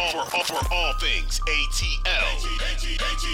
all, 0.00 0.24
for, 0.24 0.44
for 0.44 0.72
all 0.72 0.92
things 0.94 1.40
ATL. 1.40 2.40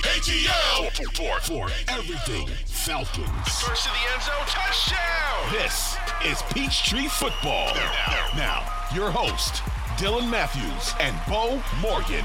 ATL. 0.03 0.91
For, 0.96 1.11
for, 1.15 1.41
for 1.41 1.69
everything 1.89 2.49
Falcons. 2.67 3.62
First 3.62 3.85
to 3.85 3.91
the 3.91 4.12
end 4.12 4.23
zone, 4.23 4.46
touchdown! 4.46 5.53
This 5.53 5.97
is 6.25 6.43
Peachtree 6.53 7.09
Football. 7.09 7.75
Now, 7.75 8.27
now, 8.37 8.73
your 8.95 9.11
host, 9.11 9.63
Dylan 9.97 10.29
Mathews 10.29 10.95
and 11.00 11.16
Beau 11.29 11.62
Morgan. 11.80 12.25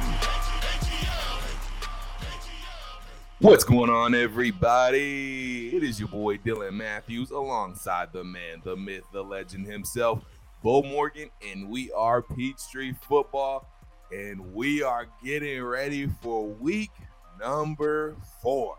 What's 3.39 3.63
going 3.63 3.89
on, 3.89 4.13
everybody? 4.13 5.75
It 5.75 5.83
is 5.83 5.99
your 5.99 6.09
boy 6.09 6.37
Dylan 6.37 6.73
Mathews 6.73 7.31
alongside 7.31 8.13
the 8.13 8.23
man, 8.23 8.61
the 8.63 8.75
myth, 8.75 9.03
the 9.11 9.23
legend 9.23 9.67
himself, 9.67 10.23
Beau 10.63 10.83
Morgan, 10.83 11.29
and 11.47 11.69
we 11.69 11.91
are 11.91 12.21
Peachtree 12.21 12.93
Football, 13.01 13.67
and 14.11 14.53
we 14.53 14.83
are 14.83 15.07
getting 15.23 15.63
ready 15.63 16.07
for 16.21 16.47
week 16.47 16.91
number 17.39 18.15
four. 18.41 18.77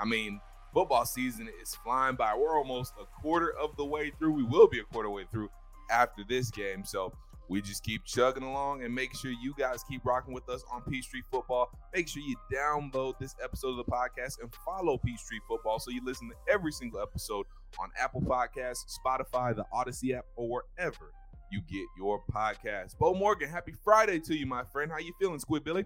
I 0.00 0.04
mean, 0.04 0.40
football 0.74 1.04
season 1.04 1.48
is 1.62 1.74
flying 1.74 2.16
by. 2.16 2.34
We're 2.34 2.56
almost 2.56 2.94
a 3.00 3.04
quarter 3.20 3.52
of 3.52 3.76
the 3.76 3.84
way 3.84 4.10
through. 4.18 4.32
We 4.32 4.42
will 4.42 4.68
be 4.68 4.80
a 4.80 4.84
quarter 4.84 5.10
way 5.10 5.24
through 5.30 5.50
after 5.90 6.24
this 6.28 6.50
game. 6.50 6.84
So 6.84 7.12
we 7.48 7.60
just 7.60 7.84
keep 7.84 8.04
chugging 8.04 8.42
along 8.42 8.82
and 8.82 8.94
make 8.94 9.14
sure 9.14 9.30
you 9.30 9.54
guys 9.58 9.84
keep 9.88 10.04
rocking 10.04 10.34
with 10.34 10.48
us 10.48 10.64
on 10.72 10.82
Peachtree 10.82 11.22
Football. 11.30 11.70
Make 11.94 12.08
sure 12.08 12.22
you 12.22 12.36
download 12.52 13.18
this 13.18 13.34
episode 13.42 13.70
of 13.70 13.76
the 13.76 13.84
podcast 13.84 14.40
and 14.40 14.52
follow 14.64 14.98
Peachtree 14.98 15.40
Football 15.46 15.78
so 15.78 15.90
you 15.90 16.04
listen 16.04 16.28
to 16.30 16.52
every 16.52 16.72
single 16.72 17.00
episode 17.00 17.46
on 17.78 17.90
Apple 18.00 18.22
Podcasts, 18.22 18.98
Spotify, 18.98 19.54
the 19.54 19.64
Odyssey 19.72 20.14
app, 20.14 20.24
or 20.36 20.48
wherever 20.48 21.12
you 21.52 21.60
get 21.70 21.86
your 21.98 22.22
podcast. 22.32 22.96
Beau 22.98 23.14
Morgan, 23.14 23.48
happy 23.48 23.74
Friday 23.84 24.18
to 24.20 24.34
you, 24.34 24.46
my 24.46 24.64
friend. 24.64 24.90
How 24.90 24.98
you 24.98 25.12
feeling, 25.20 25.38
Squid 25.38 25.62
Billy? 25.64 25.84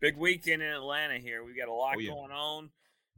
Big 0.00 0.16
weekend 0.16 0.60
in 0.62 0.68
Atlanta 0.68 1.18
here. 1.18 1.44
We 1.44 1.54
got 1.54 1.68
a 1.68 1.72
lot 1.72 1.94
Oh, 1.96 2.00
yeah. 2.00 2.10
going 2.10 2.32
on 2.32 2.70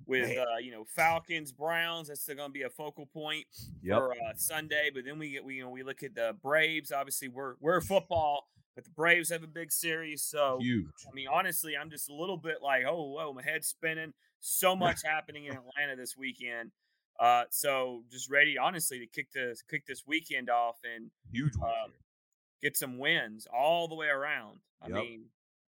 with 0.06 0.36
uh, 0.36 0.58
you 0.60 0.70
know 0.70 0.84
Falcons, 0.94 1.52
Browns. 1.52 2.08
That's 2.08 2.26
going 2.26 2.38
to 2.38 2.48
be 2.50 2.62
a 2.62 2.70
focal 2.70 3.06
point 3.06 3.46
Yep. 3.82 3.98
for 3.98 4.12
uh, 4.12 4.34
Sunday. 4.36 4.90
But 4.94 5.04
then 5.06 5.18
we 5.18 5.30
get 5.30 5.44
we 5.44 5.56
you 5.56 5.62
know 5.64 5.70
we 5.70 5.82
look 5.82 6.02
at 6.02 6.14
the 6.14 6.36
Braves. 6.42 6.92
Obviously, 6.92 7.28
we're 7.28 7.54
we're 7.60 7.80
football, 7.80 8.46
but 8.74 8.84
the 8.84 8.90
Braves 8.90 9.30
have 9.30 9.42
a 9.42 9.46
big 9.48 9.72
series. 9.72 10.22
So 10.22 10.58
Huge. 10.60 10.84
I 11.10 11.14
mean, 11.14 11.28
honestly, 11.32 11.76
I'm 11.80 11.90
just 11.90 12.10
a 12.10 12.14
little 12.14 12.36
bit 12.36 12.56
like, 12.62 12.84
oh, 12.86 13.10
whoa, 13.10 13.32
my 13.32 13.42
head's 13.42 13.68
spinning. 13.68 14.12
So 14.40 14.76
much 14.76 14.98
happening 15.04 15.46
in 15.46 15.52
Atlanta 15.52 15.96
this 15.96 16.14
weekend. 16.16 16.72
Uh, 17.18 17.44
so 17.50 18.02
just 18.10 18.30
ready, 18.30 18.58
honestly, 18.58 18.98
to 18.98 19.06
kick 19.06 19.32
this 19.32 19.62
kick 19.62 19.86
this 19.86 20.04
weekend 20.06 20.50
off 20.50 20.76
and 20.84 21.10
Huge. 21.32 21.54
Um, 21.56 21.92
get 22.62 22.76
some 22.76 22.98
wins 22.98 23.46
all 23.52 23.88
the 23.88 23.94
way 23.94 24.08
around. 24.08 24.60
I 24.82 24.88
Yep. 24.88 24.96
mean, 24.96 25.24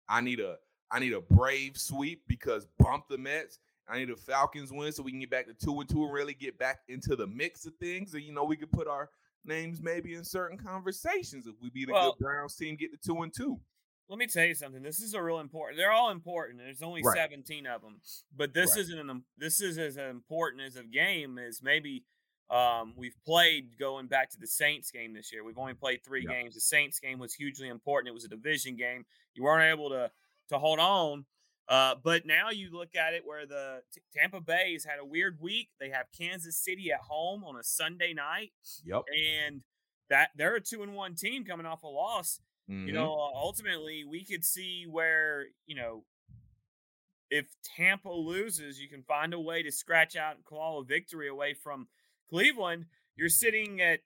I 0.09 0.21
need 0.21 0.39
a 0.39 0.57
I 0.91 0.99
need 0.99 1.13
a 1.13 1.21
brave 1.21 1.77
sweep 1.77 2.23
because 2.27 2.67
bump 2.79 3.05
the 3.09 3.17
Mets. 3.17 3.59
I 3.87 3.99
need 3.99 4.09
a 4.09 4.15
Falcons 4.15 4.71
win 4.71 4.91
so 4.91 5.03
we 5.03 5.11
can 5.11 5.19
get 5.19 5.29
back 5.29 5.45
to 5.47 5.53
two 5.53 5.79
and 5.79 5.89
two 5.89 6.03
and 6.03 6.13
really 6.13 6.33
get 6.33 6.57
back 6.57 6.79
into 6.87 7.15
the 7.15 7.27
mix 7.27 7.65
of 7.65 7.75
things. 7.75 8.13
And 8.13 8.23
you 8.23 8.33
know, 8.33 8.43
we 8.43 8.55
could 8.55 8.71
put 8.71 8.87
our 8.87 9.09
names 9.43 9.81
maybe 9.81 10.15
in 10.15 10.23
certain 10.23 10.57
conversations 10.57 11.45
if 11.47 11.53
we 11.61 11.69
beat 11.69 11.89
a 11.89 11.93
Well- 11.93 12.13
good 12.13 12.23
Browns 12.23 12.55
team, 12.55 12.75
get 12.75 12.91
to 12.91 12.97
two 12.97 13.21
and 13.21 13.31
two. 13.33 13.59
Let 14.07 14.17
me 14.19 14.27
tell 14.27 14.45
you 14.45 14.53
something. 14.53 14.81
This 14.83 14.99
is 14.99 15.13
a 15.13 15.21
real 15.21 15.39
important. 15.39 15.77
They're 15.77 15.91
all 15.91 16.11
important. 16.11 16.59
There's 16.59 16.81
only 16.81 17.01
Right. 17.03 17.15
17 17.17 17.65
of 17.65 17.81
them, 17.81 18.01
but 18.35 18.53
this 18.53 18.71
Right. 18.71 18.81
isn't 18.81 19.09
an. 19.09 19.25
This 19.37 19.61
is 19.61 19.77
as 19.77 19.97
important 19.97 20.61
as 20.63 20.75
a 20.75 20.83
game 20.83 21.37
as 21.37 21.61
maybe 21.61 22.05
um, 22.51 22.93
we've 22.95 23.17
played 23.25 23.75
going 23.79 24.05
back 24.07 24.29
to 24.29 24.37
the 24.37 24.45
Saints 24.45 24.91
game 24.91 25.13
this 25.13 25.31
year. 25.33 25.43
We've 25.43 25.57
only 25.57 25.73
played 25.73 26.03
three 26.03 26.23
Yeah. 26.23 26.41
games. 26.43 26.53
The 26.53 26.61
Saints 26.61 26.99
game 26.99 27.17
was 27.17 27.33
hugely 27.33 27.67
important. 27.69 28.09
It 28.09 28.13
was 28.13 28.23
a 28.23 28.27
division 28.27 28.75
game. 28.75 29.07
You 29.33 29.41
weren't 29.43 29.63
able 29.63 29.89
to 29.89 30.11
to 30.49 30.59
hold 30.59 30.77
on. 30.79 31.25
Uh, 31.67 31.95
but 31.95 32.27
now 32.27 32.51
you 32.51 32.69
look 32.69 32.95
at 32.95 33.15
it 33.15 33.25
where 33.25 33.47
the 33.47 33.83
T- 33.91 33.99
Tampa 34.13 34.39
Bay's 34.39 34.85
had 34.85 34.99
a 34.99 35.05
weird 35.05 35.39
week. 35.41 35.71
They 35.79 35.89
have 35.89 36.11
Kansas 36.11 36.55
City 36.63 36.91
at 36.91 36.99
home 36.99 37.43
on 37.43 37.55
a 37.55 37.63
Sunday 37.63 38.13
night, 38.13 38.53
Yep. 38.83 39.05
and 39.17 39.63
that 40.09 40.29
they're 40.35 40.53
a 40.57 40.61
two 40.61 40.83
and 40.83 40.93
one 40.93 41.15
team 41.15 41.43
coming 41.43 41.65
off 41.65 41.81
a 41.81 41.87
loss 41.87 42.39
you 42.85 42.93
Mhm. 42.93 42.93
know, 42.93 43.13
ultimately 43.13 44.03
we 44.03 44.25
could 44.25 44.43
see 44.45 44.85
where, 44.87 45.47
you 45.65 45.75
know, 45.75 46.05
if 47.29 47.47
Tampa 47.63 48.09
loses, 48.09 48.79
you 48.79 48.87
can 48.87 49.03
find 49.03 49.33
a 49.33 49.39
way 49.39 49.63
to 49.63 49.71
scratch 49.71 50.15
out 50.15 50.35
and 50.35 50.45
claw 50.45 50.79
a 50.79 50.83
victory 50.85 51.27
away 51.27 51.53
from 51.53 51.87
Cleveland. 52.29 52.85
You're 53.15 53.29
sitting 53.29 53.81
at 53.81 54.01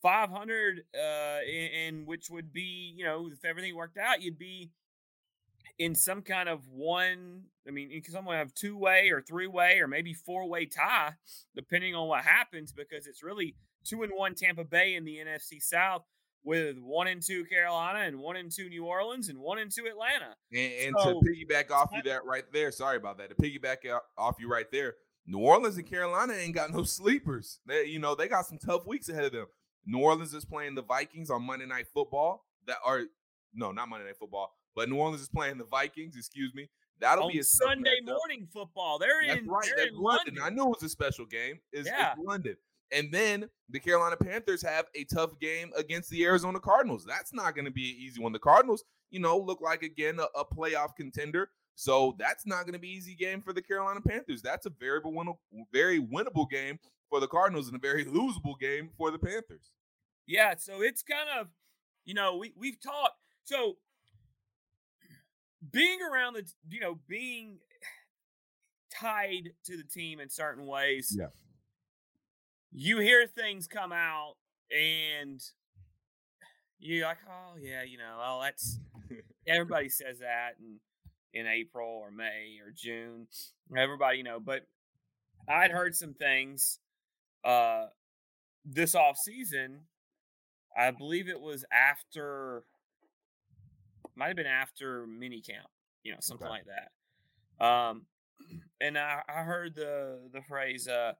500, 0.00 0.86
uh, 0.94 0.98
and 0.98 2.06
which 2.06 2.30
would 2.30 2.52
be, 2.52 2.94
you 2.96 3.04
know, 3.04 3.28
if 3.30 3.44
everything 3.44 3.74
worked 3.74 3.98
out, 3.98 4.22
you'd 4.22 4.38
be 4.38 4.70
in 5.78 5.94
some 5.94 6.22
kind 6.22 6.48
of 6.48 6.68
one. 6.68 7.44
I 7.66 7.70
mean, 7.70 7.90
you 7.90 8.02
can 8.02 8.12
someone 8.12 8.36
have 8.36 8.54
two 8.54 8.76
way 8.76 9.10
or 9.10 9.20
three 9.20 9.46
way 9.46 9.80
or 9.80 9.88
maybe 9.88 10.14
four 10.14 10.48
way 10.48 10.66
tie, 10.66 11.14
depending 11.54 11.94
on 11.94 12.08
what 12.08 12.24
happens, 12.24 12.72
because 12.72 13.06
it's 13.06 13.22
really 13.22 13.56
two 13.84 14.02
and 14.02 14.12
one 14.14 14.34
Tampa 14.34 14.64
Bay 14.64 14.94
in 14.94 15.04
the 15.04 15.18
NFC 15.18 15.60
South 15.60 16.04
with 16.42 16.78
one 16.78 17.06
and 17.06 17.22
two 17.22 17.44
Carolina 17.44 18.00
and 18.00 18.18
one 18.18 18.36
and 18.36 18.50
two 18.50 18.68
New 18.68 18.84
Orleans 18.86 19.28
and 19.28 19.38
one 19.38 19.58
and 19.58 19.70
two 19.70 19.86
Atlanta. 19.86 20.34
And, 20.52 20.72
and 20.86 20.96
So- 20.98 21.20
to 21.20 21.26
piggyback 21.28 21.70
off 21.70 21.90
you 21.94 22.02
that 22.04 22.24
right 22.24 22.44
there, 22.52 22.70
sorry 22.72 22.96
about 22.96 23.18
that. 23.18 23.28
To 23.30 23.34
piggyback 23.36 23.78
off 24.16 24.36
you 24.40 24.48
right 24.50 24.70
there, 24.70 24.94
New 25.26 25.38
Orleans 25.38 25.76
and 25.76 25.86
Carolina 25.86 26.32
ain't 26.32 26.54
got 26.54 26.70
no 26.72 26.82
sleepers. 26.82 27.60
They, 27.66 27.84
you 27.84 27.98
know, 27.98 28.14
they 28.14 28.26
got 28.28 28.46
some 28.46 28.58
tough 28.58 28.86
weeks 28.86 29.08
ahead 29.08 29.24
of 29.24 29.32
them. 29.32 29.46
New 29.86 29.98
Orleans 29.98 30.34
is 30.34 30.44
playing 30.44 30.74
the 30.74 30.82
Vikings 30.82 31.30
on 31.30 31.42
Monday 31.42 31.66
Night 31.66 31.86
Football. 31.92 32.44
That 32.66 32.78
are 32.84 33.02
no, 33.54 33.72
not 33.72 33.88
Monday 33.88 34.06
Night 34.06 34.16
Football, 34.18 34.52
but 34.74 34.88
New 34.88 34.96
Orleans 34.96 35.22
is 35.22 35.28
playing 35.28 35.58
the 35.58 35.64
Vikings. 35.64 36.16
Excuse 36.16 36.54
me. 36.54 36.68
That'll 37.00 37.24
On 37.24 37.32
be 37.32 37.38
a 37.38 37.44
Sunday 37.44 37.98
morning 38.04 38.46
football. 38.52 38.98
They're 38.98 39.26
That's 39.26 39.40
in, 39.40 39.48
right. 39.48 39.64
they're 39.64 39.76
That's 39.86 39.96
in 39.96 40.02
London. 40.02 40.34
London. 40.36 40.42
I 40.44 40.50
knew 40.50 40.64
it 40.70 40.80
was 40.80 40.82
a 40.82 40.88
special 40.90 41.24
game. 41.24 41.58
It's, 41.72 41.88
it's 41.88 41.96
Yeah. 41.98 42.14
London. 42.18 42.56
And 42.92 43.12
then 43.12 43.48
the 43.68 43.78
Carolina 43.78 44.16
Panthers 44.16 44.62
have 44.62 44.86
a 44.94 45.04
tough 45.04 45.38
game 45.38 45.70
against 45.76 46.10
the 46.10 46.24
Arizona 46.24 46.58
Cardinals. 46.58 47.04
That's 47.04 47.32
not 47.32 47.54
going 47.54 47.64
to 47.64 47.70
be 47.70 47.90
an 47.90 47.96
easy 47.98 48.20
one. 48.20 48.32
The 48.32 48.38
Cardinals, 48.38 48.84
you 49.10 49.20
know, 49.20 49.38
look 49.38 49.60
like 49.60 49.82
again 49.82 50.18
a, 50.18 50.26
a 50.38 50.44
playoff 50.44 50.96
contender. 50.96 51.50
So 51.76 52.16
that's 52.18 52.46
not 52.46 52.62
going 52.64 52.74
to 52.74 52.78
be 52.78 52.92
an 52.92 52.98
easy 52.98 53.14
game 53.14 53.40
for 53.40 53.52
the 53.52 53.62
Carolina 53.62 54.00
Panthers. 54.00 54.42
That's 54.42 54.66
a 54.66 54.70
very 54.70 55.00
winnable, 55.00 55.38
very 55.72 56.00
winnable 56.00 56.50
game 56.50 56.78
for 57.08 57.20
the 57.20 57.28
Cardinals 57.28 57.68
and 57.68 57.76
a 57.76 57.80
very 57.80 58.04
losable 58.04 58.58
game 58.60 58.90
for 58.98 59.10
the 59.10 59.18
Panthers. 59.18 59.70
Yeah, 60.26 60.54
so 60.58 60.82
it's 60.82 61.02
kind 61.02 61.28
of, 61.38 61.48
you 62.04 62.14
know, 62.14 62.36
we 62.36 62.52
we've 62.56 62.80
talked. 62.80 63.16
So 63.44 63.76
being 65.72 65.98
around 66.02 66.34
the, 66.34 66.44
you 66.68 66.80
know, 66.80 66.98
being 67.08 67.58
tied 68.92 69.50
to 69.64 69.76
the 69.76 69.84
team 69.84 70.20
in 70.20 70.28
certain 70.28 70.66
ways. 70.66 71.16
Yeah. 71.18 71.26
You 72.72 72.98
hear 73.00 73.26
things 73.26 73.66
come 73.66 73.92
out 73.92 74.34
and 74.70 75.42
you're 76.78 77.06
like, 77.06 77.18
oh 77.28 77.56
yeah, 77.60 77.82
you 77.82 77.98
know, 77.98 78.18
oh 78.22 78.40
that's 78.42 78.78
everybody 79.46 79.88
says 79.88 80.20
that 80.20 80.52
in 80.60 80.78
in 81.32 81.46
April 81.46 81.88
or 81.88 82.10
May 82.10 82.58
or 82.64 82.70
June. 82.74 83.26
Everybody, 83.76 84.18
you 84.18 84.24
know, 84.24 84.40
but 84.40 84.66
I'd 85.48 85.70
heard 85.70 85.94
some 85.94 86.14
things 86.14 86.78
uh 87.44 87.86
this 88.64 88.94
off 88.94 89.16
season. 89.16 89.80
I 90.76 90.90
believe 90.92 91.28
it 91.28 91.40
was 91.40 91.64
after 91.72 92.62
might 94.14 94.28
have 94.28 94.36
been 94.36 94.46
after 94.46 95.06
mini 95.06 95.40
camp, 95.40 95.66
you 96.04 96.12
know, 96.12 96.18
something 96.20 96.46
Okay. 96.46 96.56
like 96.56 96.66
that. 97.58 97.64
Um 97.64 98.06
and 98.80 98.96
I, 98.96 99.22
I 99.28 99.42
heard 99.42 99.74
the 99.74 100.20
the 100.32 100.42
phrase 100.42 100.88
uh 100.88 101.12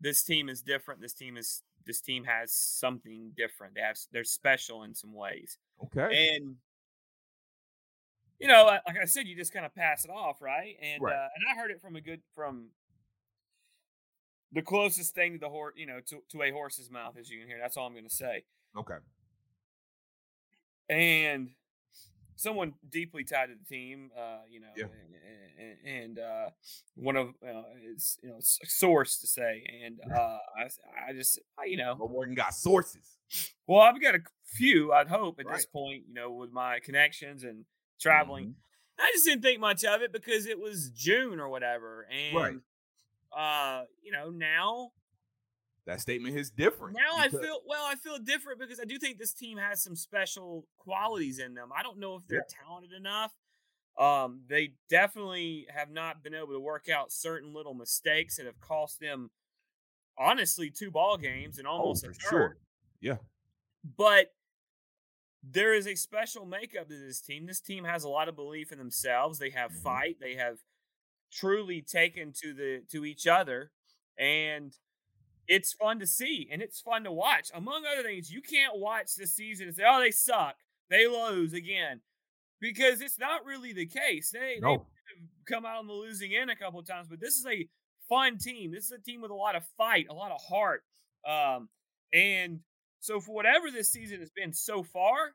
this 0.00 0.22
team 0.22 0.48
is 0.48 0.62
different. 0.62 1.00
This 1.00 1.14
team 1.14 1.36
is 1.36 1.62
this 1.86 2.00
team 2.00 2.24
has 2.24 2.52
something 2.52 3.32
different. 3.36 3.74
They 3.74 3.80
have 3.80 3.98
they're 4.12 4.24
special 4.24 4.82
in 4.82 4.94
some 4.94 5.14
ways. 5.14 5.58
Okay. 5.84 6.34
And 6.34 6.56
you 8.38 8.48
know, 8.48 8.64
like 8.64 8.96
I 9.00 9.06
said, 9.06 9.26
you 9.26 9.34
just 9.34 9.52
kind 9.52 9.64
of 9.64 9.74
pass 9.74 10.04
it 10.04 10.10
off, 10.10 10.42
right? 10.42 10.76
And 10.82 11.02
Right. 11.02 11.14
Uh, 11.14 11.28
and 11.34 11.44
I 11.50 11.60
heard 11.60 11.70
it 11.70 11.80
from 11.80 11.96
a 11.96 12.00
good 12.00 12.20
from 12.34 12.68
the 14.52 14.62
closest 14.62 15.14
thing 15.14 15.32
to 15.34 15.38
the 15.38 15.48
horse, 15.48 15.74
you 15.76 15.86
know, 15.86 16.00
to, 16.06 16.22
to 16.30 16.42
a 16.42 16.50
horse's 16.50 16.90
mouth 16.90 17.16
as 17.18 17.30
you 17.30 17.38
can 17.38 17.48
hear. 17.48 17.58
That's 17.60 17.76
all 17.76 17.86
I'm 17.86 17.92
going 17.92 18.08
to 18.08 18.14
say. 18.14 18.44
Okay. 18.76 18.96
And 20.88 21.50
someone 22.36 22.74
deeply 22.88 23.24
tied 23.24 23.46
to 23.46 23.54
the 23.54 23.64
team, 23.64 24.10
uh, 24.16 24.40
you 24.50 24.60
know, 24.60 24.68
Yeah. 24.76 24.86
and, 25.58 25.78
and, 25.86 26.18
uh, 26.18 26.50
one 26.94 27.16
of 27.16 27.28
uh, 27.46 27.62
it's 27.92 28.18
you 28.22 28.28
know 28.30 28.36
source 28.40 29.18
to 29.18 29.26
say, 29.26 29.64
and 29.84 30.00
uh, 30.14 30.38
I 30.56 30.68
I 31.08 31.12
just 31.12 31.38
I, 31.58 31.64
you 31.64 31.76
know 31.76 31.94
Beau 31.94 32.08
Morgan 32.08 32.34
got 32.34 32.54
sources. 32.54 33.18
Well, 33.66 33.80
I've 33.80 34.00
got 34.00 34.14
a 34.14 34.20
few, 34.44 34.92
I'd 34.92 35.08
hope, 35.08 35.40
at 35.40 35.46
this 35.52 35.66
point, 35.66 36.04
you 36.06 36.14
know, 36.14 36.30
with 36.30 36.52
my 36.52 36.78
connections 36.78 37.42
and 37.42 37.64
traveling. 38.00 38.46
Mhm. 38.46 38.54
I 38.98 39.10
just 39.12 39.26
didn't 39.26 39.42
think 39.42 39.60
much 39.60 39.84
of 39.84 40.00
it 40.02 40.12
because 40.12 40.46
it 40.46 40.58
was 40.58 40.90
June 40.90 41.38
or 41.40 41.48
whatever. 41.48 42.06
And, 42.10 42.34
Right. 42.34 42.56
uh, 43.36 43.84
you 44.02 44.12
know, 44.12 44.30
now 44.30 44.92
that 45.86 46.00
statement 46.00 46.36
is 46.36 46.50
different. 46.50 46.96
Now 46.96 47.16
I 47.16 47.28
feel 47.28 47.60
well. 47.66 47.84
I 47.86 47.94
feel 47.94 48.18
different 48.18 48.58
because 48.58 48.80
I 48.80 48.84
do 48.84 48.98
think 48.98 49.18
this 49.18 49.32
team 49.32 49.56
has 49.58 49.82
some 49.82 49.94
special 49.94 50.66
qualities 50.78 51.38
in 51.38 51.54
them. 51.54 51.68
I 51.76 51.82
don't 51.82 51.98
know 51.98 52.16
if 52.16 52.22
they're 52.26 52.38
yeah. 52.38 52.64
talented 52.64 52.92
enough. 52.92 53.32
Um, 53.98 54.42
they 54.48 54.72
definitely 54.90 55.66
have 55.74 55.90
not 55.90 56.22
been 56.22 56.34
able 56.34 56.52
to 56.52 56.60
work 56.60 56.88
out 56.88 57.12
certain 57.12 57.54
little 57.54 57.72
mistakes 57.72 58.36
that 58.36 58.46
have 58.46 58.60
cost 58.60 59.00
them, 59.00 59.30
honestly, 60.18 60.70
two 60.70 60.90
ball 60.90 61.16
games 61.16 61.56
and 61.58 61.66
almost 61.66 62.04
oh, 62.04 62.10
a 62.10 62.12
third. 62.12 62.20
Sure. 62.20 62.56
Yeah, 63.00 63.16
but 63.96 64.32
there 65.48 65.72
is 65.72 65.86
a 65.86 65.94
special 65.94 66.44
makeup 66.44 66.88
to 66.88 66.98
this 66.98 67.20
team. 67.20 67.46
This 67.46 67.60
team 67.60 67.84
has 67.84 68.02
a 68.02 68.08
lot 68.08 68.28
of 68.28 68.34
belief 68.34 68.72
in 68.72 68.78
themselves. 68.78 69.38
They 69.38 69.50
have 69.50 69.70
mm-hmm. 69.70 69.82
fight. 69.82 70.16
They 70.20 70.34
have 70.34 70.58
truly 71.32 71.80
taken 71.80 72.32
to 72.42 72.52
the 72.52 72.82
to 72.90 73.04
each 73.04 73.26
other, 73.26 73.70
and 74.18 74.74
it's 75.48 75.72
fun 75.72 75.98
to 76.00 76.06
see 76.06 76.48
and 76.50 76.62
it's 76.62 76.80
fun 76.80 77.04
to 77.04 77.12
watch. 77.12 77.50
Among 77.54 77.84
other 77.84 78.02
things, 78.02 78.30
you 78.30 78.42
can't 78.42 78.78
watch 78.78 79.14
this 79.14 79.34
season 79.34 79.68
and 79.68 79.76
say, 79.76 79.84
"Oh, 79.86 80.00
they 80.00 80.10
suck, 80.10 80.56
they 80.90 81.06
lose 81.06 81.52
again," 81.52 82.00
because 82.60 83.00
it's 83.00 83.18
not 83.18 83.44
really 83.44 83.72
the 83.72 83.86
case. 83.86 84.30
They 84.30 84.58
no. 84.60 84.86
they 85.08 85.22
come 85.52 85.64
out 85.64 85.78
on 85.78 85.86
the 85.86 85.92
losing 85.92 86.34
end 86.34 86.50
a 86.50 86.56
couple 86.56 86.80
of 86.80 86.86
times, 86.86 87.08
but 87.08 87.20
this 87.20 87.34
is 87.34 87.46
a 87.46 87.68
fun 88.08 88.38
team. 88.38 88.72
This 88.72 88.86
is 88.86 88.92
a 88.92 89.00
team 89.00 89.20
with 89.20 89.30
a 89.30 89.34
lot 89.34 89.56
of 89.56 89.64
fight, 89.76 90.06
a 90.10 90.14
lot 90.14 90.32
of 90.32 90.40
heart, 90.42 90.82
um, 91.26 91.68
and 92.12 92.60
so 93.00 93.20
for 93.20 93.34
whatever 93.34 93.70
this 93.70 93.92
season 93.92 94.20
has 94.20 94.30
been 94.30 94.52
so 94.52 94.82
far, 94.82 95.34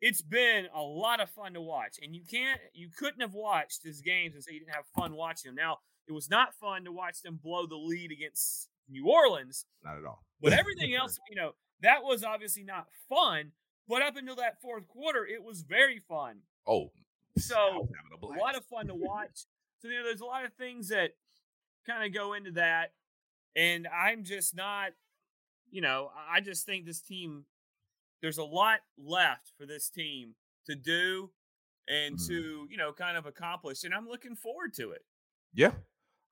it's 0.00 0.22
been 0.22 0.66
a 0.74 0.80
lot 0.80 1.20
of 1.20 1.30
fun 1.30 1.54
to 1.54 1.60
watch. 1.60 1.96
And 2.02 2.14
you 2.14 2.22
can't, 2.30 2.60
you 2.72 2.88
couldn't 2.96 3.20
have 3.20 3.34
watched 3.34 3.82
these 3.82 4.00
games 4.00 4.34
and 4.34 4.42
say 4.42 4.52
you 4.52 4.60
didn't 4.60 4.74
have 4.74 4.86
fun 4.96 5.14
watching 5.14 5.50
them. 5.50 5.56
Now 5.56 5.78
it 6.06 6.12
was 6.12 6.30
not 6.30 6.54
fun 6.54 6.84
to 6.84 6.92
watch 6.92 7.22
them 7.22 7.38
blow 7.42 7.66
the 7.66 7.76
lead 7.76 8.12
against 8.12 8.68
New 8.88 9.08
Orleans. 9.08 9.66
Not 9.84 9.98
at 9.98 10.04
all. 10.04 10.24
But 10.40 10.52
everything 10.58 10.94
else, 10.94 11.18
you 11.30 11.36
know, 11.36 11.52
that 11.82 12.02
was 12.02 12.24
obviously 12.24 12.62
not 12.64 12.86
fun. 13.08 13.52
But 13.88 14.02
up 14.02 14.16
until 14.16 14.36
that 14.36 14.60
fourth 14.60 14.88
quarter, 14.88 15.24
it 15.24 15.42
was 15.42 15.62
very 15.62 16.00
fun. 16.08 16.38
Oh, 16.66 16.90
so 17.38 17.88
a, 18.22 18.26
a 18.26 18.38
lot 18.38 18.56
of 18.56 18.64
fun 18.64 18.88
to 18.88 18.94
watch. 18.94 19.46
So 19.78 19.88
you 19.88 19.98
know, 19.98 20.04
there's 20.04 20.20
a 20.20 20.24
lot 20.24 20.44
of 20.44 20.52
things 20.54 20.88
that 20.88 21.10
kind 21.86 22.04
of 22.04 22.12
go 22.12 22.32
into 22.32 22.52
that, 22.52 22.92
and 23.54 23.86
I'm 23.86 24.24
just 24.24 24.56
not, 24.56 24.90
you 25.70 25.80
know, 25.80 26.10
I 26.30 26.40
just 26.40 26.66
think 26.66 26.86
this 26.86 27.00
team. 27.00 27.44
There's 28.22 28.38
a 28.38 28.44
lot 28.44 28.78
left 28.98 29.52
for 29.58 29.66
this 29.66 29.90
team 29.90 30.34
to 30.66 30.74
do 30.74 31.30
and 31.86 32.16
mm. 32.16 32.26
to 32.26 32.66
you 32.70 32.76
know 32.76 32.92
kind 32.92 33.16
of 33.16 33.26
accomplish, 33.26 33.84
and 33.84 33.94
I'm 33.94 34.08
looking 34.08 34.34
forward 34.34 34.72
to 34.74 34.92
it. 34.92 35.02
Yeah, 35.54 35.72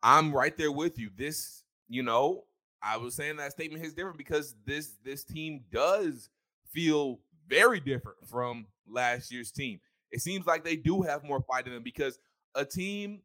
I'm 0.02 0.34
right 0.34 0.56
there 0.56 0.72
with 0.72 0.98
you. 0.98 1.10
This 1.16 1.63
you 1.88 2.02
know, 2.02 2.44
I 2.82 2.96
was 2.96 3.14
saying 3.14 3.36
that 3.36 3.52
statement 3.52 3.84
is 3.84 3.94
different 3.94 4.18
because 4.18 4.54
this 4.66 4.96
this 5.04 5.24
team 5.24 5.64
does 5.72 6.28
feel 6.72 7.20
very 7.48 7.80
different 7.80 8.18
from 8.28 8.66
last 8.86 9.32
year's 9.32 9.50
team. 9.50 9.80
It 10.10 10.20
seems 10.20 10.46
like 10.46 10.64
they 10.64 10.76
do 10.76 11.02
have 11.02 11.24
more 11.24 11.42
fight 11.42 11.66
in 11.66 11.72
them 11.72 11.82
because 11.82 12.18
a 12.54 12.64
team, 12.64 13.20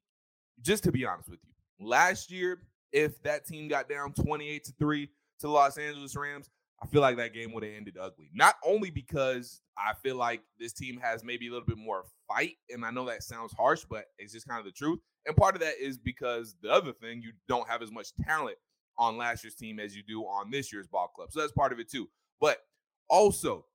just 0.61 0.83
to 0.85 0.91
be 0.91 1.06
honest 1.06 1.29
with 1.29 1.39
you, 1.44 1.88
last 1.88 2.31
year, 2.31 2.61
if 2.91 3.21
that 3.23 3.45
team 3.45 3.67
got 3.67 3.89
down 3.89 4.13
28 4.13 4.63
to 4.63 4.73
3 4.79 5.09
to 5.41 5.50
Los 5.50 5.77
Angeles 5.77 6.15
Rams, 6.15 6.50
I 6.81 6.88
feel 6.88 7.01
like 7.01 7.17
that 7.17 7.33
game 7.33 7.53
would 7.53 7.63
have 7.63 7.73
ended 7.73 7.97
ugly. 8.00 8.29
Not 8.33 8.56
only 8.65 8.89
because 8.89 9.61
I 9.77 9.94
feel 10.01 10.15
like 10.15 10.41
this 10.57 10.73
team 10.73 11.00
has 11.01 11.23
maybe 11.23 11.47
a 11.47 11.51
little 11.51 11.65
bit 11.65 11.77
more 11.77 12.06
fight, 12.27 12.56
and 12.69 12.85
I 12.85 12.91
know 12.91 13.06
that 13.06 13.23
sounds 13.23 13.53
harsh, 13.53 13.85
but 13.89 14.06
it's 14.17 14.33
just 14.33 14.47
kind 14.47 14.59
of 14.59 14.65
the 14.65 14.71
truth. 14.71 15.00
And 15.25 15.36
part 15.36 15.56
of 15.56 15.62
that 15.62 15.75
is 15.80 15.98
because 15.98 16.56
the 16.62 16.71
other 16.71 16.94
thing, 16.94 17.21
you 17.21 17.31
don't 17.48 17.68
have 17.68 17.81
as 17.81 17.92
much 17.92 18.10
talent 18.25 18.57
on 18.98 19.18
last 19.18 19.44
year's 19.44 19.56
team 19.56 19.80
as 19.80 19.95
you 19.95 20.04
do 20.04 20.21
on 20.24 20.51
this 20.51 20.71
year's 20.71 20.88
ball 20.88 21.07
club. 21.07 21.31
So 21.31 21.39
that's 21.39 21.51
part 21.51 21.71
of 21.71 21.80
it 21.80 21.89
too. 21.89 22.10
But 22.39 22.57
also, 23.10 23.66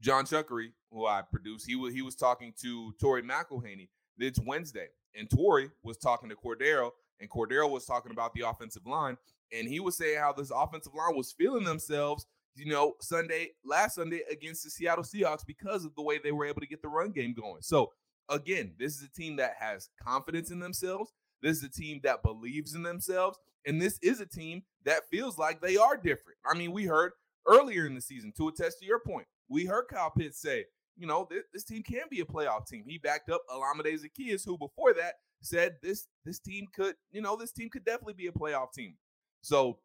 John 0.00 0.24
Chuckery, 0.24 0.72
who 0.90 1.06
I 1.06 1.22
produce, 1.22 1.64
he 1.64 1.76
was 1.76 1.92
he 1.92 2.02
was 2.02 2.14
talking 2.14 2.52
to 2.62 2.92
Tori 3.00 3.22
McElhaney. 3.22 3.88
It's 4.18 4.40
Wednesday, 4.40 4.88
and 5.14 5.28
Tori 5.28 5.70
was 5.82 5.96
talking 5.96 6.28
to 6.28 6.36
Cordarrelle, 6.36 6.90
and 7.20 7.30
Cordarrelle 7.30 7.70
was 7.70 7.86
talking 7.86 8.12
about 8.12 8.34
the 8.34 8.42
offensive 8.42 8.86
line, 8.86 9.16
and 9.52 9.68
he 9.68 9.80
was 9.80 9.96
saying 9.96 10.18
how 10.18 10.32
this 10.32 10.50
offensive 10.54 10.94
line 10.94 11.16
was 11.16 11.32
feeling 11.32 11.64
themselves, 11.64 12.26
you 12.54 12.70
know, 12.70 12.94
Sunday 13.00 13.50
last 13.64 13.94
Sunday 13.94 14.22
against 14.30 14.64
the 14.64 14.70
Seattle 14.70 15.04
Seahawks 15.04 15.46
because 15.46 15.84
of 15.84 15.94
the 15.94 16.02
way 16.02 16.18
they 16.18 16.32
were 16.32 16.46
able 16.46 16.60
to 16.60 16.66
get 16.66 16.82
the 16.82 16.88
run 16.88 17.10
game 17.10 17.34
going. 17.34 17.62
So 17.62 17.92
again, 18.30 18.72
this 18.78 18.96
is 18.96 19.02
a 19.02 19.10
team 19.10 19.36
that 19.36 19.56
has 19.58 19.90
confidence 20.02 20.50
in 20.50 20.60
themselves. 20.60 21.12
This 21.42 21.58
is 21.58 21.64
a 21.64 21.68
team 21.68 22.00
that 22.04 22.22
believes 22.22 22.74
in 22.74 22.82
themselves. 22.82 23.38
And 23.66 23.80
this 23.80 23.98
is 24.00 24.20
a 24.20 24.26
team 24.26 24.62
that 24.84 25.08
feels 25.10 25.36
like 25.36 25.60
they 25.60 25.76
are 25.76 25.96
different. 25.96 26.38
I 26.50 26.56
mean, 26.56 26.72
we 26.72 26.84
heard 26.84 27.12
earlier 27.46 27.86
in 27.86 27.94
the 27.94 28.00
season, 28.00 28.32
to 28.36 28.48
attest 28.48 28.78
to 28.78 28.86
your 28.86 29.00
point, 29.00 29.26
we 29.48 29.66
heard 29.66 29.86
Kyle 29.88 30.10
Pitts 30.10 30.40
say, 30.40 30.64
you 30.96 31.06
know, 31.06 31.26
this, 31.30 31.44
this 31.52 31.64
team 31.64 31.82
can 31.82 32.04
be 32.10 32.20
a 32.20 32.24
playoff 32.24 32.66
team. 32.66 32.84
He 32.86 32.98
backed 32.98 33.30
up 33.30 33.42
Olamide 33.50 33.98
Zaccheaus, 33.98 34.44
who 34.44 34.56
before 34.56 34.94
that 34.94 35.14
said 35.42 35.76
this 35.82 36.06
this 36.24 36.38
team 36.38 36.66
could, 36.74 36.94
you 37.10 37.22
know, 37.22 37.36
this 37.36 37.52
team 37.52 37.70
could 37.70 37.84
definitely 37.84 38.14
be 38.14 38.26
a 38.26 38.32
playoff 38.32 38.72
team. 38.72 38.94
So 39.40 39.78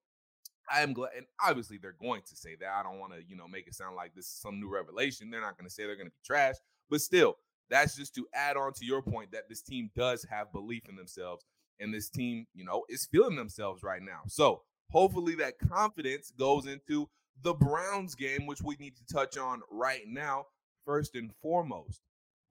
I 0.69 0.81
am 0.81 0.93
glad, 0.93 1.11
and 1.15 1.25
obviously 1.43 1.77
they're 1.77 1.95
going 1.99 2.21
to 2.27 2.35
say 2.35 2.55
that. 2.59 2.69
I 2.69 2.83
don't 2.83 2.99
want 2.99 3.13
to, 3.13 3.19
you 3.25 3.35
know, 3.35 3.47
make 3.47 3.67
it 3.67 3.75
sound 3.75 3.95
like 3.95 4.13
this 4.13 4.25
is 4.25 4.39
some 4.41 4.59
new 4.59 4.69
revelation. 4.69 5.29
They're 5.29 5.41
not 5.41 5.57
going 5.57 5.67
to 5.67 5.73
say 5.73 5.83
they're 5.83 5.95
going 5.95 6.07
to 6.07 6.11
be 6.11 6.25
trash, 6.25 6.55
but 6.89 7.01
still, 7.01 7.37
that's 7.69 7.95
just 7.95 8.15
to 8.15 8.27
add 8.33 8.57
on 8.57 8.73
to 8.73 8.85
your 8.85 9.01
point 9.01 9.31
that 9.31 9.49
this 9.49 9.61
team 9.61 9.89
does 9.95 10.25
have 10.29 10.51
belief 10.51 10.83
in 10.87 10.95
themselves 10.95 11.45
and 11.79 11.93
this 11.93 12.09
team, 12.09 12.47
you 12.53 12.63
know, 12.63 12.85
is 12.89 13.05
feeling 13.05 13.35
themselves 13.35 13.83
right 13.83 14.01
now. 14.01 14.21
So 14.27 14.61
hopefully 14.91 15.35
that 15.35 15.59
confidence 15.59 16.31
goes 16.37 16.67
into 16.67 17.09
the 17.41 17.53
Browns 17.53 18.15
game, 18.15 18.45
which 18.45 18.61
we 18.61 18.75
need 18.79 18.95
to 18.95 19.13
touch 19.13 19.37
on 19.37 19.61
right 19.69 20.07
now. 20.07 20.45
First 20.85 21.15
and 21.15 21.31
foremost, 21.41 22.01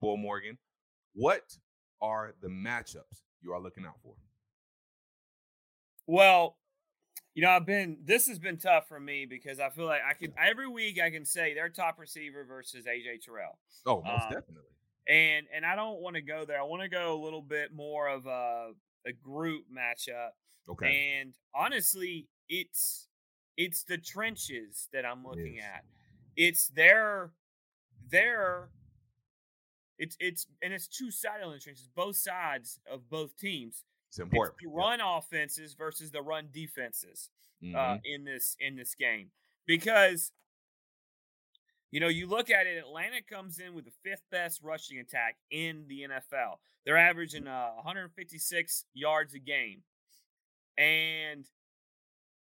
Beau 0.01 0.17
Morgan, 0.17 0.57
what 1.13 1.57
are 2.01 2.33
the 2.41 2.49
matchups 2.49 3.23
you 3.41 3.53
are 3.53 3.61
looking 3.61 3.85
out 3.85 3.95
for? 4.03 4.15
Well, 6.05 6.57
you 7.33 7.43
know, 7.43 7.49
I've 7.49 7.65
been 7.65 7.97
this 8.03 8.27
has 8.27 8.39
been 8.39 8.57
tough 8.57 8.87
for 8.87 8.99
me 8.99 9.25
because 9.25 9.59
I 9.59 9.69
feel 9.69 9.85
like 9.85 10.01
I 10.07 10.13
can 10.13 10.33
every 10.37 10.67
week 10.67 10.99
I 11.01 11.09
can 11.09 11.25
say 11.25 11.53
their 11.53 11.69
top 11.69 11.99
receiver 11.99 12.45
versus 12.45 12.85
AJ 12.85 13.25
Terrell. 13.25 13.57
Oh, 13.85 14.01
most 14.01 14.25
um, 14.25 14.31
definitely. 14.31 14.74
And 15.07 15.45
and 15.53 15.65
I 15.65 15.75
don't 15.75 16.01
want 16.01 16.15
to 16.15 16.21
go 16.21 16.45
there. 16.45 16.59
I 16.59 16.63
want 16.63 16.81
to 16.81 16.89
go 16.89 17.19
a 17.19 17.21
little 17.23 17.41
bit 17.41 17.73
more 17.73 18.07
of 18.07 18.25
a 18.25 18.71
a 19.05 19.13
group 19.13 19.65
matchup. 19.71 20.29
Okay. 20.69 21.19
And 21.19 21.33
honestly, 21.53 22.27
it's 22.49 23.07
it's 23.57 23.83
the 23.83 23.97
trenches 23.97 24.89
that 24.93 25.05
I'm 25.05 25.23
looking 25.23 25.59
at. 25.59 25.83
It's 26.35 26.67
their 26.69 27.31
their 28.09 28.69
it's 29.97 30.17
it's 30.19 30.47
and 30.61 30.73
it's 30.73 30.87
two 30.87 31.11
sided 31.11 31.43
trenches, 31.61 31.89
both 31.95 32.17
sides 32.17 32.79
of 32.91 33.09
both 33.09 33.37
teams. 33.37 33.83
It's 34.09 34.19
important. 34.19 34.57
It's 34.59 34.71
the 34.71 34.75
run 34.75 34.99
yeah. 34.99 35.17
offenses 35.17 35.73
versus 35.73 36.11
the 36.11 36.21
run 36.21 36.49
defenses 36.53 37.29
uh, 37.61 37.65
mm-hmm. 37.65 37.75
uh, 37.75 37.97
in 38.03 38.25
this 38.25 38.55
in 38.59 38.75
this 38.75 38.95
game 38.95 39.29
because 39.65 40.31
you 41.95 42.01
know, 42.01 42.09
you 42.09 42.27
look 42.27 42.51
at 42.51 42.67
it, 42.67 42.77
Atlanta 42.77 43.21
comes 43.21 43.57
in 43.57 43.73
with 43.73 43.85
the 43.85 43.91
fifth 44.03 44.23
best 44.29 44.61
rushing 44.61 44.99
attack 44.99 45.37
in 45.49 45.85
the 45.87 46.01
NFL. 46.01 46.55
They're 46.85 46.97
averaging 46.97 47.47
uh, 47.47 47.69
156 47.75 48.83
yards 48.93 49.33
a 49.33 49.39
game. 49.39 49.83
And 50.77 51.45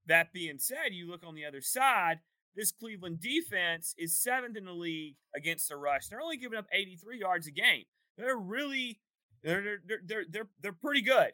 that 0.06 0.32
being 0.32 0.58
said, 0.58 0.92
you 0.92 1.06
look 1.10 1.20
on 1.22 1.34
the 1.34 1.44
other 1.44 1.60
side, 1.60 2.20
this 2.54 2.72
Cleveland 2.72 3.20
defense 3.20 3.94
is 3.98 4.16
seventh 4.16 4.56
in 4.56 4.64
the 4.64 4.72
league 4.72 5.16
against 5.34 5.68
the 5.68 5.76
rush. 5.76 6.06
They're 6.08 6.22
only 6.22 6.38
giving 6.38 6.58
up 6.58 6.68
83 6.72 7.18
yards 7.18 7.46
a 7.46 7.50
game. 7.50 7.84
They're 8.16 8.38
really 8.38 9.00
they're 9.42 9.62
they're 9.86 10.00
they're 10.02 10.24
they're, 10.30 10.48
they're 10.62 10.72
pretty 10.72 11.02
good. 11.02 11.32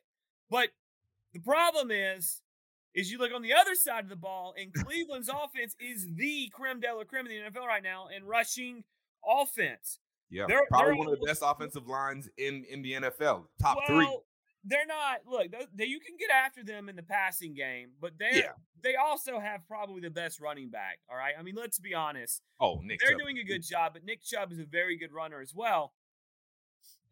But 0.50 0.70
the 1.32 1.38
problem 1.38 1.92
is 1.92 2.42
is 2.94 3.10
you 3.10 3.18
look 3.18 3.32
on 3.34 3.42
the 3.42 3.52
other 3.52 3.74
side 3.74 4.04
of 4.04 4.10
the 4.10 4.16
ball, 4.16 4.54
and 4.58 4.72
Cleveland's 4.84 5.28
offense 5.28 5.74
is 5.80 6.06
the 6.14 6.50
creme 6.52 6.80
de 6.80 6.94
la 6.94 7.04
creme 7.04 7.26
in 7.26 7.44
the 7.44 7.50
NFL 7.50 7.66
right 7.66 7.82
now 7.82 8.08
in 8.14 8.24
rushing 8.24 8.84
offense. 9.26 9.98
Yeah, 10.30 10.46
they're, 10.48 10.64
probably 10.68 10.92
they're, 10.92 10.96
one 10.96 11.08
of 11.08 11.20
the 11.20 11.26
best 11.26 11.42
offensive 11.44 11.86
lines 11.86 12.28
in 12.38 12.64
in 12.70 12.82
the 12.82 12.92
NFL, 12.92 13.44
top 13.60 13.76
well, 13.76 13.86
three. 13.86 14.18
They're 14.64 14.86
not. 14.86 15.20
Look, 15.26 15.48
they, 15.74 15.86
you 15.86 16.00
can 16.00 16.16
get 16.18 16.30
after 16.30 16.62
them 16.62 16.88
in 16.88 16.96
the 16.96 17.02
passing 17.02 17.52
game, 17.52 17.90
but 18.00 18.12
they 18.18 18.38
yeah. 18.38 18.52
they 18.82 18.94
also 18.94 19.40
have 19.40 19.66
probably 19.66 20.00
the 20.00 20.10
best 20.10 20.40
running 20.40 20.70
back. 20.70 21.00
All 21.10 21.16
right, 21.16 21.34
I 21.38 21.42
mean, 21.42 21.56
let's 21.56 21.78
be 21.78 21.94
honest. 21.94 22.42
Oh, 22.60 22.80
Nick, 22.82 23.00
they're 23.00 23.12
Chubb. 23.12 23.20
doing 23.20 23.38
a 23.38 23.44
good 23.44 23.62
job, 23.62 23.92
but 23.94 24.04
Nick 24.04 24.22
Chubb 24.22 24.52
is 24.52 24.58
a 24.58 24.64
very 24.64 24.96
good 24.96 25.12
runner 25.12 25.40
as 25.40 25.52
well. 25.54 25.92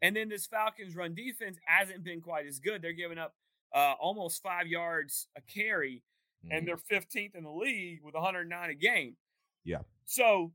And 0.01 0.15
then 0.15 0.29
this 0.29 0.47
Falcons 0.47 0.95
run 0.95 1.13
defense 1.13 1.57
hasn't 1.65 2.03
been 2.03 2.21
quite 2.21 2.47
as 2.47 2.59
good. 2.59 2.81
They're 2.81 2.93
giving 2.93 3.19
up 3.19 3.35
uh, 3.73 3.93
almost 3.99 4.41
five 4.41 4.67
yards 4.67 5.27
a 5.37 5.41
carry, 5.41 6.03
mm-hmm. 6.45 6.55
and 6.55 6.67
they're 6.67 6.77
15th 6.77 7.35
in 7.35 7.43
the 7.43 7.51
league 7.51 7.99
with 8.03 8.13
109 8.13 8.69
a 8.69 8.73
game. 8.73 9.15
Yeah. 9.63 9.79
So, 10.05 10.53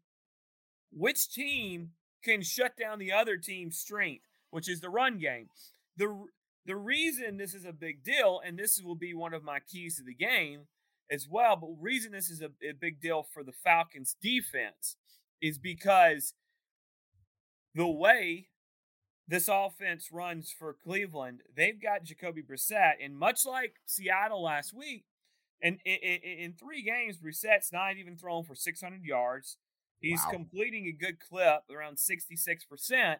which 0.92 1.30
team 1.30 1.90
can 2.24 2.42
shut 2.42 2.76
down 2.76 2.98
the 2.98 3.12
other 3.12 3.36
team's 3.36 3.78
strength, 3.78 4.24
which 4.50 4.68
is 4.68 4.80
the 4.80 4.90
run 4.90 5.18
game? 5.18 5.48
The 5.96 6.26
the 6.66 6.76
reason 6.76 7.36
this 7.36 7.54
is 7.54 7.64
a 7.64 7.72
big 7.72 8.02
deal, 8.02 8.40
and 8.44 8.58
this 8.58 8.82
will 8.82 8.96
be 8.96 9.14
one 9.14 9.32
of 9.32 9.44
my 9.44 9.60
keys 9.60 9.96
to 9.96 10.02
the 10.02 10.14
game, 10.14 10.62
as 11.10 11.28
well. 11.30 11.56
But 11.56 11.70
reason 11.80 12.12
this 12.12 12.30
is 12.30 12.40
a, 12.40 12.50
a 12.68 12.72
big 12.72 13.00
deal 13.00 13.26
for 13.32 13.42
the 13.42 13.52
Falcons 13.52 14.16
defense 14.20 14.96
is 15.40 15.58
because 15.58 16.34
the 17.74 17.86
way 17.86 18.48
this 19.28 19.48
offense 19.48 20.10
runs 20.12 20.52
for 20.56 20.72
Cleveland, 20.72 21.42
they've 21.54 21.80
got 21.80 22.04
Jacoby 22.04 22.42
Brissett, 22.42 22.94
and 23.02 23.16
much 23.18 23.40
like 23.46 23.74
Seattle 23.84 24.42
last 24.42 24.72
week, 24.72 25.04
and 25.62 25.78
in, 25.84 25.96
in, 25.96 26.38
in 26.38 26.52
three 26.52 26.82
games, 26.82 27.16
Brissett's 27.18 27.72
not 27.72 27.96
even 27.96 28.16
thrown 28.16 28.44
for 28.44 28.54
600 28.54 29.02
yards. 29.02 29.56
He's 30.00 30.22
Wow. 30.26 30.32
completing 30.32 30.86
a 30.86 30.92
good 30.92 31.18
clip, 31.18 31.62
around 31.70 31.96
66%. 31.96 33.16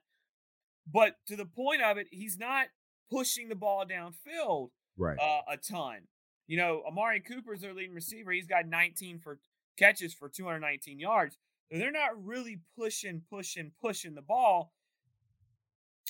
But 0.86 1.16
to 1.26 1.34
the 1.36 1.46
point 1.46 1.82
of 1.82 1.96
it, 1.98 2.06
he's 2.10 2.38
not 2.38 2.66
pushing 3.10 3.48
the 3.48 3.54
ball 3.54 3.84
downfield 3.86 4.70
Right. 4.96 5.18
uh, 5.18 5.42
a 5.48 5.56
ton. 5.56 6.08
You 6.46 6.58
know, 6.58 6.82
Amari 6.86 7.20
Cooper's 7.20 7.60
their 7.62 7.74
leading 7.74 7.94
receiver. 7.94 8.30
He's 8.30 8.46
got 8.46 8.66
19 8.66 9.18
for 9.18 9.40
catches 9.76 10.14
for 10.14 10.28
219 10.28 10.98
yards. 11.00 11.36
So 11.72 11.78
they're 11.78 11.90
not 11.90 12.22
really 12.24 12.60
pushing, 12.78 13.22
pushing, 13.28 13.72
pushing 13.80 14.14
the 14.14 14.22
ball 14.22 14.72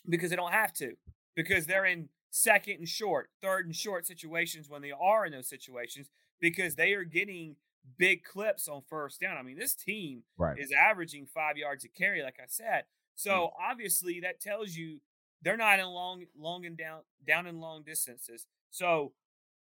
because 0.09 0.31
they 0.31 0.37
don't 0.37 0.53
have 0.53 0.73
to. 0.75 0.95
Because 1.35 1.67
they're 1.67 1.85
in 1.85 2.09
second 2.31 2.79
and 2.79 2.89
short, 2.89 3.31
third 3.43 3.67
and 3.67 3.75
short 3.75 4.07
situations 4.07 4.69
when 4.69 4.83
they 4.83 4.93
are 4.93 5.27
in 5.27 5.33
those 5.33 5.49
situations 5.49 6.09
because 6.41 6.75
they 6.75 6.93
are 6.93 7.05
getting 7.05 7.57
big 7.99 8.25
clips 8.25 8.69
on 8.69 8.83
first 8.89 9.21
down. 9.21 9.37
I 9.37 9.43
mean, 9.43 9.59
this 9.59 9.75
team 9.75 10.23
right. 10.37 10.59
is 10.59 10.73
averaging 10.73 11.27
five 11.27 11.57
yards 11.57 11.85
a 11.85 11.89
carry, 11.89 12.23
like 12.23 12.37
I 12.41 12.47
said. 12.49 12.83
Hmm. 12.83 13.15
So 13.15 13.53
obviously 13.63 14.21
that 14.21 14.41
tells 14.41 14.75
you 14.75 15.01
they're 15.43 15.57
not 15.57 15.79
in 15.79 15.87
long, 15.87 16.25
long 16.39 16.67
and 16.67 16.77
down, 16.77 17.01
down 17.27 17.47
and 17.47 17.61
long 17.61 17.83
distances. 17.83 18.47
So 18.71 19.13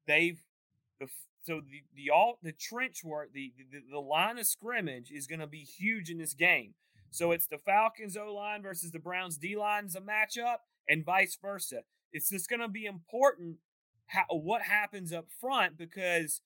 they've 0.07 0.39
the 0.99 1.07
so 1.43 1.61
the 1.61 1.83
the 1.95 2.09
all 2.09 2.39
the 2.41 2.51
trench 2.51 3.03
work, 3.03 3.31
the 3.33 3.53
the, 3.71 3.81
the 3.91 3.99
line 3.99 4.37
of 4.37 4.47
scrimmage 4.47 5.11
is 5.11 5.27
going 5.27 5.39
to 5.39 5.47
be 5.47 5.59
huge 5.59 6.09
in 6.09 6.17
this 6.17 6.33
game. 6.33 6.73
So 7.11 7.31
it's 7.31 7.47
the 7.47 7.57
Falcons 7.57 8.17
O 8.17 8.33
line 8.33 8.61
versus 8.61 8.91
the 8.91 8.99
Browns 8.99 9.37
D 9.37 9.55
line 9.55 9.85
is 9.85 9.95
a 9.95 10.01
matchup, 10.01 10.57
and 10.89 11.05
vice 11.05 11.37
versa. 11.41 11.83
It's 12.11 12.29
just 12.29 12.49
going 12.49 12.59
to 12.61 12.67
be 12.67 12.85
important 12.85 13.57
how, 14.07 14.25
what 14.29 14.61
happens 14.61 15.11
up 15.11 15.27
front 15.39 15.77
because 15.77 16.41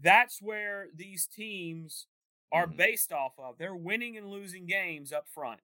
that's 0.00 0.40
where 0.40 0.88
these 0.94 1.26
teams 1.26 2.06
are 2.52 2.66
Mhm. 2.66 2.76
based 2.76 3.12
off 3.12 3.38
of. 3.38 3.58
They're 3.58 3.76
winning 3.76 4.16
and 4.16 4.28
losing 4.28 4.66
games 4.66 5.12
up 5.12 5.28
front. 5.28 5.60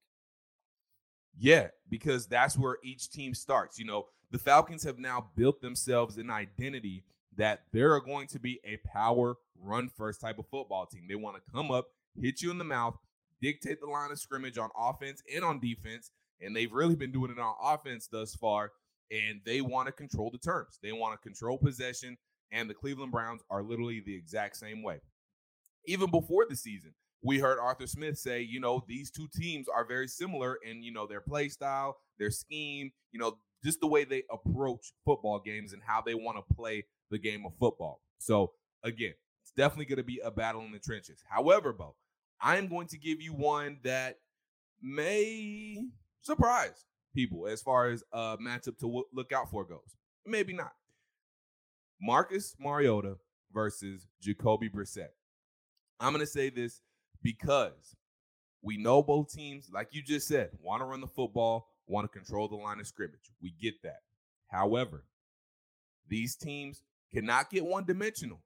Yeah, 1.38 1.68
because 1.88 2.26
that's 2.26 2.56
where 2.56 2.78
each 2.82 3.10
team 3.10 3.34
starts. 3.34 3.78
You 3.78 3.84
know, 3.84 4.08
the 4.30 4.38
Falcons 4.38 4.82
have 4.84 4.98
now 4.98 5.30
built 5.36 5.60
themselves 5.60 6.16
an 6.16 6.30
identity 6.30 7.04
that 7.36 7.64
they're 7.72 8.00
going 8.00 8.26
to 8.28 8.38
be 8.38 8.60
a 8.64 8.78
power 8.78 9.36
run 9.58 9.88
first 9.88 10.20
type 10.20 10.38
of 10.38 10.48
football 10.48 10.86
team. 10.86 11.06
They 11.06 11.14
want 11.14 11.36
to 11.36 11.52
come 11.52 11.70
up, 11.70 11.88
hit 12.18 12.40
you 12.40 12.50
in 12.50 12.58
the 12.58 12.64
mouth, 12.64 12.98
dictate 13.40 13.80
the 13.80 13.86
line 13.86 14.10
of 14.10 14.18
scrimmage 14.18 14.58
on 14.58 14.70
offense 14.76 15.22
and 15.34 15.44
on 15.44 15.60
defense. 15.60 16.10
And 16.40 16.54
they've 16.54 16.72
really 16.72 16.96
been 16.96 17.12
doing 17.12 17.30
it 17.30 17.38
on 17.38 17.54
offense 17.62 18.08
thus 18.10 18.34
far. 18.34 18.72
And 19.10 19.40
they 19.44 19.60
want 19.60 19.86
to 19.86 19.92
control 19.92 20.30
the 20.30 20.38
terms. 20.38 20.78
They 20.82 20.92
want 20.92 21.14
to 21.14 21.28
control 21.28 21.58
possession. 21.58 22.16
And 22.52 22.68
the 22.68 22.74
Cleveland 22.74 23.12
Browns 23.12 23.42
are 23.50 23.62
literally 23.62 24.02
the 24.04 24.14
exact 24.14 24.56
same 24.56 24.82
way. 24.82 25.00
Even 25.86 26.10
before 26.10 26.46
the 26.48 26.56
season, 26.56 26.92
we 27.22 27.38
heard 27.38 27.58
Arthur 27.58 27.86
Smith 27.86 28.18
say, 28.18 28.42
you 28.42 28.60
know, 28.60 28.84
these 28.86 29.10
two 29.10 29.28
teams 29.34 29.66
are 29.68 29.84
very 29.86 30.08
similar 30.08 30.58
in, 30.64 30.82
you 30.82 30.92
know, 30.92 31.06
their 31.06 31.20
play 31.20 31.48
style, 31.48 31.96
their 32.18 32.30
scheme, 32.30 32.90
you 33.12 33.18
know, 33.18 33.38
just 33.64 33.80
the 33.80 33.86
way 33.86 34.04
they 34.04 34.22
approach 34.30 34.92
football 35.04 35.40
games 35.44 35.72
and 35.72 35.82
how 35.84 36.00
they 36.00 36.14
want 36.14 36.36
to 36.36 36.54
play 36.54 36.84
the 37.10 37.18
game 37.18 37.44
of 37.46 37.52
football. 37.58 38.00
So, 38.18 38.52
again, 38.84 39.14
it's 39.42 39.52
definitely 39.56 39.86
going 39.86 39.98
to 39.98 40.04
be 40.04 40.20
a 40.24 40.30
battle 40.30 40.62
in 40.62 40.72
the 40.72 40.78
trenches. 40.78 41.20
However, 41.28 41.72
Beau, 41.72 41.96
I'm 42.40 42.68
going 42.68 42.88
to 42.88 42.98
give 42.98 43.20
you 43.20 43.32
one 43.32 43.78
that 43.84 44.18
may 44.82 45.86
surprise 46.20 46.84
people 47.14 47.46
as 47.46 47.62
far 47.62 47.88
as 47.88 48.04
a 48.12 48.36
matchup 48.38 48.78
to 48.78 49.04
look 49.12 49.32
out 49.32 49.50
for 49.50 49.64
goes. 49.64 49.96
Maybe 50.26 50.52
not. 50.52 50.72
Marcus 52.00 52.54
Mariota 52.60 53.16
versus 53.52 54.06
Jacoby 54.20 54.68
Brissett. 54.68 55.08
I'm 55.98 56.12
going 56.12 56.24
to 56.24 56.30
say 56.30 56.50
this 56.50 56.82
because 57.22 57.96
we 58.62 58.76
know 58.76 59.02
both 59.02 59.32
teams, 59.32 59.70
like 59.72 59.88
you 59.92 60.02
just 60.02 60.28
said, 60.28 60.50
want 60.60 60.82
to 60.82 60.86
run 60.86 61.00
the 61.00 61.06
football, 61.06 61.68
want 61.86 62.04
to 62.04 62.18
control 62.18 62.48
the 62.48 62.56
line 62.56 62.80
of 62.80 62.86
scrimmage. 62.86 63.32
We 63.40 63.54
get 63.60 63.74
that. 63.82 64.00
However, 64.48 65.04
these 66.08 66.36
teams 66.36 66.82
cannot 67.12 67.50
get 67.50 67.64
one 67.64 67.86
dimensional. 67.86 68.42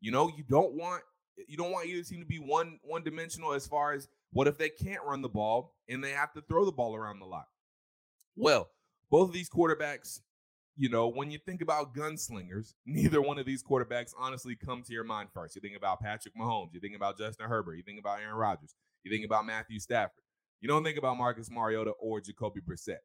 You 0.00 0.12
know, 0.12 0.30
you 0.34 0.44
don't 0.48 0.74
want 0.74 1.02
you 1.48 1.56
don't 1.56 1.72
want 1.72 1.86
either 1.86 2.02
team 2.02 2.20
to 2.20 2.26
be 2.26 2.38
one 2.38 2.78
one 2.82 3.02
dimensional 3.02 3.52
as 3.52 3.66
far 3.66 3.92
as 3.92 4.08
what 4.32 4.46
if 4.46 4.58
they 4.58 4.68
can't 4.68 5.02
run 5.04 5.22
the 5.22 5.28
ball 5.28 5.74
and 5.88 6.02
they 6.02 6.10
have 6.10 6.32
to 6.34 6.40
throw 6.42 6.64
the 6.64 6.72
ball 6.72 6.94
around 6.94 7.18
the 7.18 7.26
lot. 7.26 7.46
Well, 8.36 8.70
both 9.10 9.28
of 9.28 9.34
these 9.34 9.48
quarterbacks, 9.48 10.20
you 10.76 10.88
know, 10.88 11.08
when 11.08 11.30
you 11.30 11.38
think 11.38 11.62
about 11.62 11.94
gunslingers, 11.94 12.74
neither 12.86 13.20
one 13.20 13.38
of 13.38 13.46
these 13.46 13.62
quarterbacks 13.62 14.12
honestly 14.18 14.56
come 14.56 14.82
to 14.82 14.92
your 14.92 15.04
mind 15.04 15.28
first. 15.32 15.54
You 15.54 15.62
think 15.62 15.76
about 15.76 16.00
Patrick 16.00 16.34
Mahomes, 16.36 16.74
you 16.74 16.80
think 16.80 16.96
about 16.96 17.18
Justin 17.18 17.48
Herbert, 17.48 17.76
you 17.76 17.82
think 17.82 18.00
about 18.00 18.20
Aaron 18.20 18.36
Rodgers, 18.36 18.74
you 19.02 19.10
think 19.10 19.24
about 19.24 19.46
Matthew 19.46 19.78
Stafford. 19.78 20.22
You 20.60 20.68
don't 20.68 20.82
think 20.82 20.98
about 20.98 21.18
Marcus 21.18 21.50
Mariota 21.50 21.90
or 22.00 22.20
Jacoby 22.20 22.60
Brissett. 22.60 22.98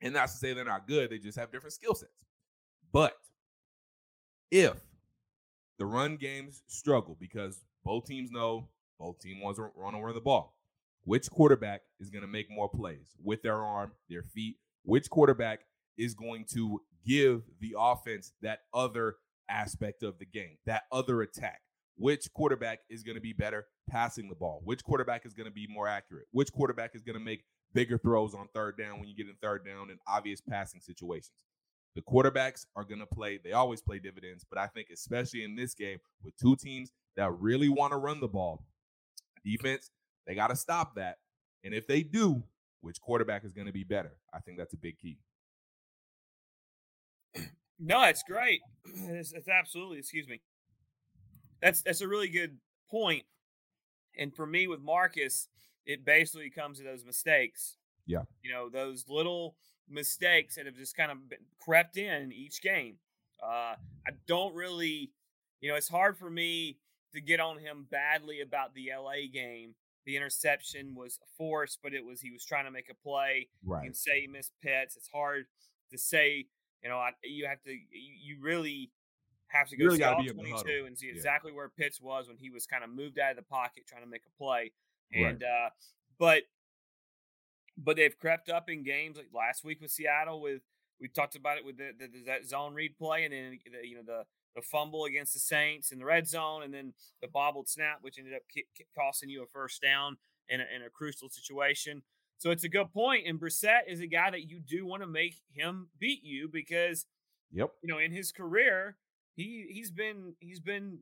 And 0.00 0.14
that's 0.14 0.32
to 0.32 0.38
say 0.38 0.52
they're 0.52 0.64
not 0.64 0.88
good, 0.88 1.10
they 1.10 1.18
just 1.18 1.38
have 1.38 1.52
different 1.52 1.72
skill 1.72 1.94
sets. 1.94 2.10
But 2.92 3.14
if 4.50 4.76
the 5.78 5.86
run 5.86 6.16
games 6.16 6.62
struggle 6.66 7.16
because 7.18 7.64
both 7.84 8.06
teams 8.06 8.30
know 8.30 8.68
both 8.98 9.18
teams 9.18 9.42
want 9.42 9.56
to 9.56 9.70
run 9.76 9.94
over 9.94 10.12
the 10.12 10.20
ball, 10.20 10.56
which 11.04 11.30
quarterback 11.30 11.82
is 12.00 12.10
going 12.10 12.22
to 12.22 12.28
make 12.28 12.50
more 12.50 12.68
plays 12.68 13.16
with 13.22 13.42
their 13.42 13.62
arm, 13.62 13.92
their 14.08 14.22
feet? 14.22 14.56
Which 14.84 15.10
quarterback 15.10 15.60
is 15.96 16.14
going 16.14 16.46
to 16.54 16.80
give 17.06 17.42
the 17.60 17.74
offense 17.78 18.32
that 18.42 18.60
other 18.72 19.16
aspect 19.48 20.02
of 20.02 20.18
the 20.18 20.26
game, 20.26 20.56
that 20.66 20.84
other 20.92 21.22
attack? 21.22 21.60
Which 21.96 22.32
quarterback 22.32 22.80
is 22.88 23.02
going 23.02 23.16
to 23.16 23.20
be 23.20 23.32
better 23.32 23.66
passing 23.88 24.28
the 24.28 24.34
ball? 24.34 24.60
Which 24.64 24.82
quarterback 24.82 25.26
is 25.26 25.34
going 25.34 25.48
to 25.48 25.52
be 25.52 25.66
more 25.68 25.86
accurate? 25.86 26.26
Which 26.32 26.52
quarterback 26.52 26.94
is 26.94 27.02
going 27.02 27.18
to 27.18 27.24
make 27.24 27.44
bigger 27.72 27.98
throws 27.98 28.34
on 28.34 28.48
third 28.54 28.76
down 28.78 28.98
when 28.98 29.08
you 29.08 29.16
get 29.16 29.26
in 29.26 29.34
third 29.40 29.64
down 29.64 29.90
in 29.90 29.98
obvious 30.06 30.40
passing 30.40 30.80
situations? 30.80 31.32
The 31.94 32.02
quarterbacks 32.02 32.66
are 32.74 32.84
going 32.84 33.00
to 33.00 33.06
play, 33.06 33.38
they 33.42 33.52
always 33.52 33.80
play 33.80 33.98
dividends, 33.98 34.44
but 34.48 34.58
I 34.58 34.66
think 34.66 34.88
especially 34.92 35.44
in 35.44 35.54
this 35.54 35.74
game 35.74 35.98
with 36.22 36.36
two 36.36 36.56
teams 36.56 36.90
that 37.16 37.30
really 37.38 37.68
want 37.68 37.92
to 37.92 37.96
run 37.96 38.20
the 38.20 38.28
ball, 38.28 38.64
defense, 39.44 39.90
they 40.26 40.34
got 40.34 40.48
to 40.48 40.56
stop 40.56 40.96
that. 40.96 41.18
And 41.62 41.72
if 41.72 41.86
they 41.86 42.02
do, 42.02 42.42
which 42.80 43.00
quarterback 43.00 43.44
is 43.44 43.52
going 43.52 43.66
to 43.66 43.72
be 43.72 43.84
better? 43.84 44.16
I 44.32 44.40
think 44.40 44.58
that's 44.58 44.74
a 44.74 44.76
big 44.76 44.98
key. 44.98 45.18
No, 47.78 48.04
it's 48.04 48.22
great. 48.22 48.60
It's, 48.84 49.32
it's 49.32 49.48
absolutely, 49.48 49.98
excuse 49.98 50.28
me. 50.28 50.40
That's 51.60 51.82
that's 51.82 52.00
a 52.00 52.08
really 52.08 52.28
good 52.28 52.58
point. 52.90 53.24
And 54.16 54.34
for 54.34 54.46
me 54.46 54.66
with 54.66 54.80
Marcus, 54.80 55.48
it 55.86 56.04
basically 56.04 56.50
comes 56.50 56.78
to 56.78 56.84
those 56.84 57.04
mistakes. 57.04 57.76
Yeah. 58.06 58.22
You 58.42 58.52
know, 58.52 58.68
those 58.68 59.06
little 59.08 59.56
mistakes 59.88 60.56
that 60.56 60.66
have 60.66 60.76
just 60.76 60.96
kind 60.96 61.10
of 61.12 61.28
been 61.28 61.38
crept 61.60 61.96
in 61.96 62.32
each 62.32 62.62
game. 62.62 62.96
Uh, 63.42 63.74
I 64.06 64.10
don't 64.26 64.54
really, 64.54 65.10
you 65.60 65.68
know, 65.70 65.76
it's 65.76 65.88
hard 65.88 66.16
for 66.16 66.30
me 66.30 66.78
to 67.12 67.20
get 67.20 67.40
on 67.40 67.58
him 67.58 67.86
badly 67.90 68.40
about 68.40 68.74
the 68.74 68.90
LA 68.96 69.28
game. 69.32 69.74
The 70.06 70.16
interception 70.16 70.94
was 70.94 71.18
forced, 71.38 71.78
but 71.82 71.94
it 71.94 72.04
was 72.04 72.20
he 72.20 72.30
was 72.30 72.44
trying 72.44 72.64
to 72.66 72.70
make 72.70 72.90
a 72.90 72.94
play. 72.94 73.48
You 73.66 73.86
can 73.86 73.94
say 73.94 74.20
he 74.22 74.26
missed 74.26 74.52
Pitts. 74.62 74.96
It's 74.96 75.08
hard 75.08 75.46
to 75.90 75.98
say. 75.98 76.46
You 76.82 76.90
know, 76.90 76.98
I, 76.98 77.10
you 77.22 77.46
have 77.46 77.62
to. 77.62 77.72
You, 77.72 77.80
you 77.90 78.36
really 78.42 78.90
have 79.48 79.68
to 79.68 79.76
go 79.76 79.86
really 79.86 79.98
see 79.98 80.02
all 80.04 80.20
be 80.22 80.28
in 80.28 80.36
the 80.36 80.42
22 80.42 80.84
and 80.86 80.98
see 80.98 81.06
Yeah. 81.06 81.12
exactly 81.14 81.52
where 81.52 81.68
Pitts 81.70 82.00
was 82.00 82.28
when 82.28 82.36
he 82.36 82.50
was 82.50 82.66
kind 82.66 82.84
of 82.84 82.90
moved 82.90 83.18
out 83.18 83.30
of 83.30 83.36
the 83.36 83.42
pocket 83.42 83.84
trying 83.86 84.02
to 84.02 84.08
make 84.08 84.22
a 84.26 84.36
play. 84.42 84.72
Right. 85.14 85.26
And 85.26 85.42
uh, 85.42 85.70
but 86.18 86.42
but 87.76 87.96
they've 87.96 88.16
crept 88.18 88.48
up 88.48 88.68
in 88.68 88.82
games 88.82 89.16
like 89.16 89.28
last 89.34 89.64
week 89.64 89.80
with 89.80 89.90
Seattle. 89.90 90.40
With 90.40 90.62
we 91.00 91.08
talked 91.08 91.34
about 91.36 91.58
it 91.58 91.64
with 91.64 91.76
the, 91.76 91.90
the, 91.98 92.06
the- 92.06 92.24
that 92.26 92.46
zone 92.46 92.74
read 92.74 92.96
play, 92.96 93.24
and 93.24 93.32
then 93.32 93.58
the, 93.64 93.86
you 93.86 93.96
know 93.96 94.02
the 94.04 94.22
the 94.54 94.62
fumble 94.62 95.04
against 95.04 95.32
the 95.34 95.40
Saints 95.40 95.90
in 95.90 95.98
the 95.98 96.04
red 96.04 96.28
zone, 96.28 96.62
and 96.62 96.72
then 96.72 96.92
the 97.20 97.28
bobbled 97.28 97.68
snap, 97.68 97.98
which 98.02 98.18
ended 98.18 98.34
up 98.34 98.42
ki- 98.52 98.66
ki- 98.76 98.84
costing 98.96 99.28
you 99.28 99.42
a 99.42 99.46
first 99.46 99.82
down 99.82 100.16
in 100.48 100.60
a, 100.60 100.64
in 100.76 100.82
a 100.86 100.90
crucial 100.90 101.28
situation. 101.28 102.02
So 102.38 102.50
it's 102.50 102.62
a 102.64 102.68
good 102.68 102.92
point. 102.92 103.24
point, 103.24 103.26
and 103.26 103.40
Brissett 103.40 103.88
is 103.88 104.00
a 104.00 104.06
guy 104.06 104.30
that 104.30 104.48
you 104.48 104.60
do 104.60 104.86
want 104.86 105.02
to 105.02 105.08
make 105.08 105.34
him 105.52 105.88
beat 105.98 106.22
you 106.22 106.48
because 106.52 107.06
Yep. 107.52 107.70
you 107.82 107.88
know 107.88 107.98
in 107.98 108.10
his 108.12 108.30
career 108.32 108.96
he 109.36 109.66
he's 109.70 109.90
been 109.90 110.34
he's 110.40 110.60
been 110.60 110.98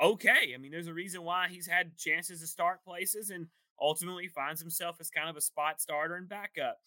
okay. 0.00 0.52
I 0.54 0.58
mean, 0.58 0.70
there's 0.72 0.88
a 0.88 0.94
reason 0.94 1.22
why 1.22 1.48
he's 1.48 1.66
had 1.66 1.96
chances 1.96 2.40
to 2.40 2.46
start 2.46 2.84
places 2.84 3.30
and 3.30 3.46
ultimately 3.80 4.28
finds 4.28 4.60
himself 4.60 4.96
as 5.00 5.10
kind 5.10 5.28
of 5.28 5.36
a 5.36 5.40
spot 5.40 5.80
starter 5.80 6.14
and 6.16 6.28
backup. 6.28 6.78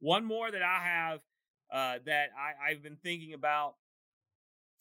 One 0.00 0.24
more 0.24 0.50
that 0.50 0.62
I 0.62 0.80
have 0.82 1.20
uh, 1.70 1.98
that 2.06 2.30
I, 2.38 2.70
I've 2.70 2.82
been 2.82 2.96
thinking 2.96 3.32
about, 3.32 3.76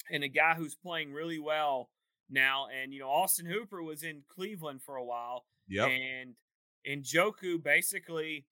and 0.10 0.24
a 0.24 0.28
guy 0.28 0.54
who's 0.56 0.76
playing 0.76 1.14
really 1.14 1.40
well 1.40 1.90
now. 2.30 2.68
And 2.68 2.94
you 2.94 3.00
know, 3.00 3.10
Austin 3.10 3.46
Hooper 3.46 3.82
was 3.82 4.04
in 4.04 4.24
Cleveland 4.28 4.82
for 4.84 4.96
a 4.98 5.04
while, 5.04 5.46
yeah, 5.68 5.86
and 5.86 6.36
Njoku 6.88 7.62
basically, 7.64 8.46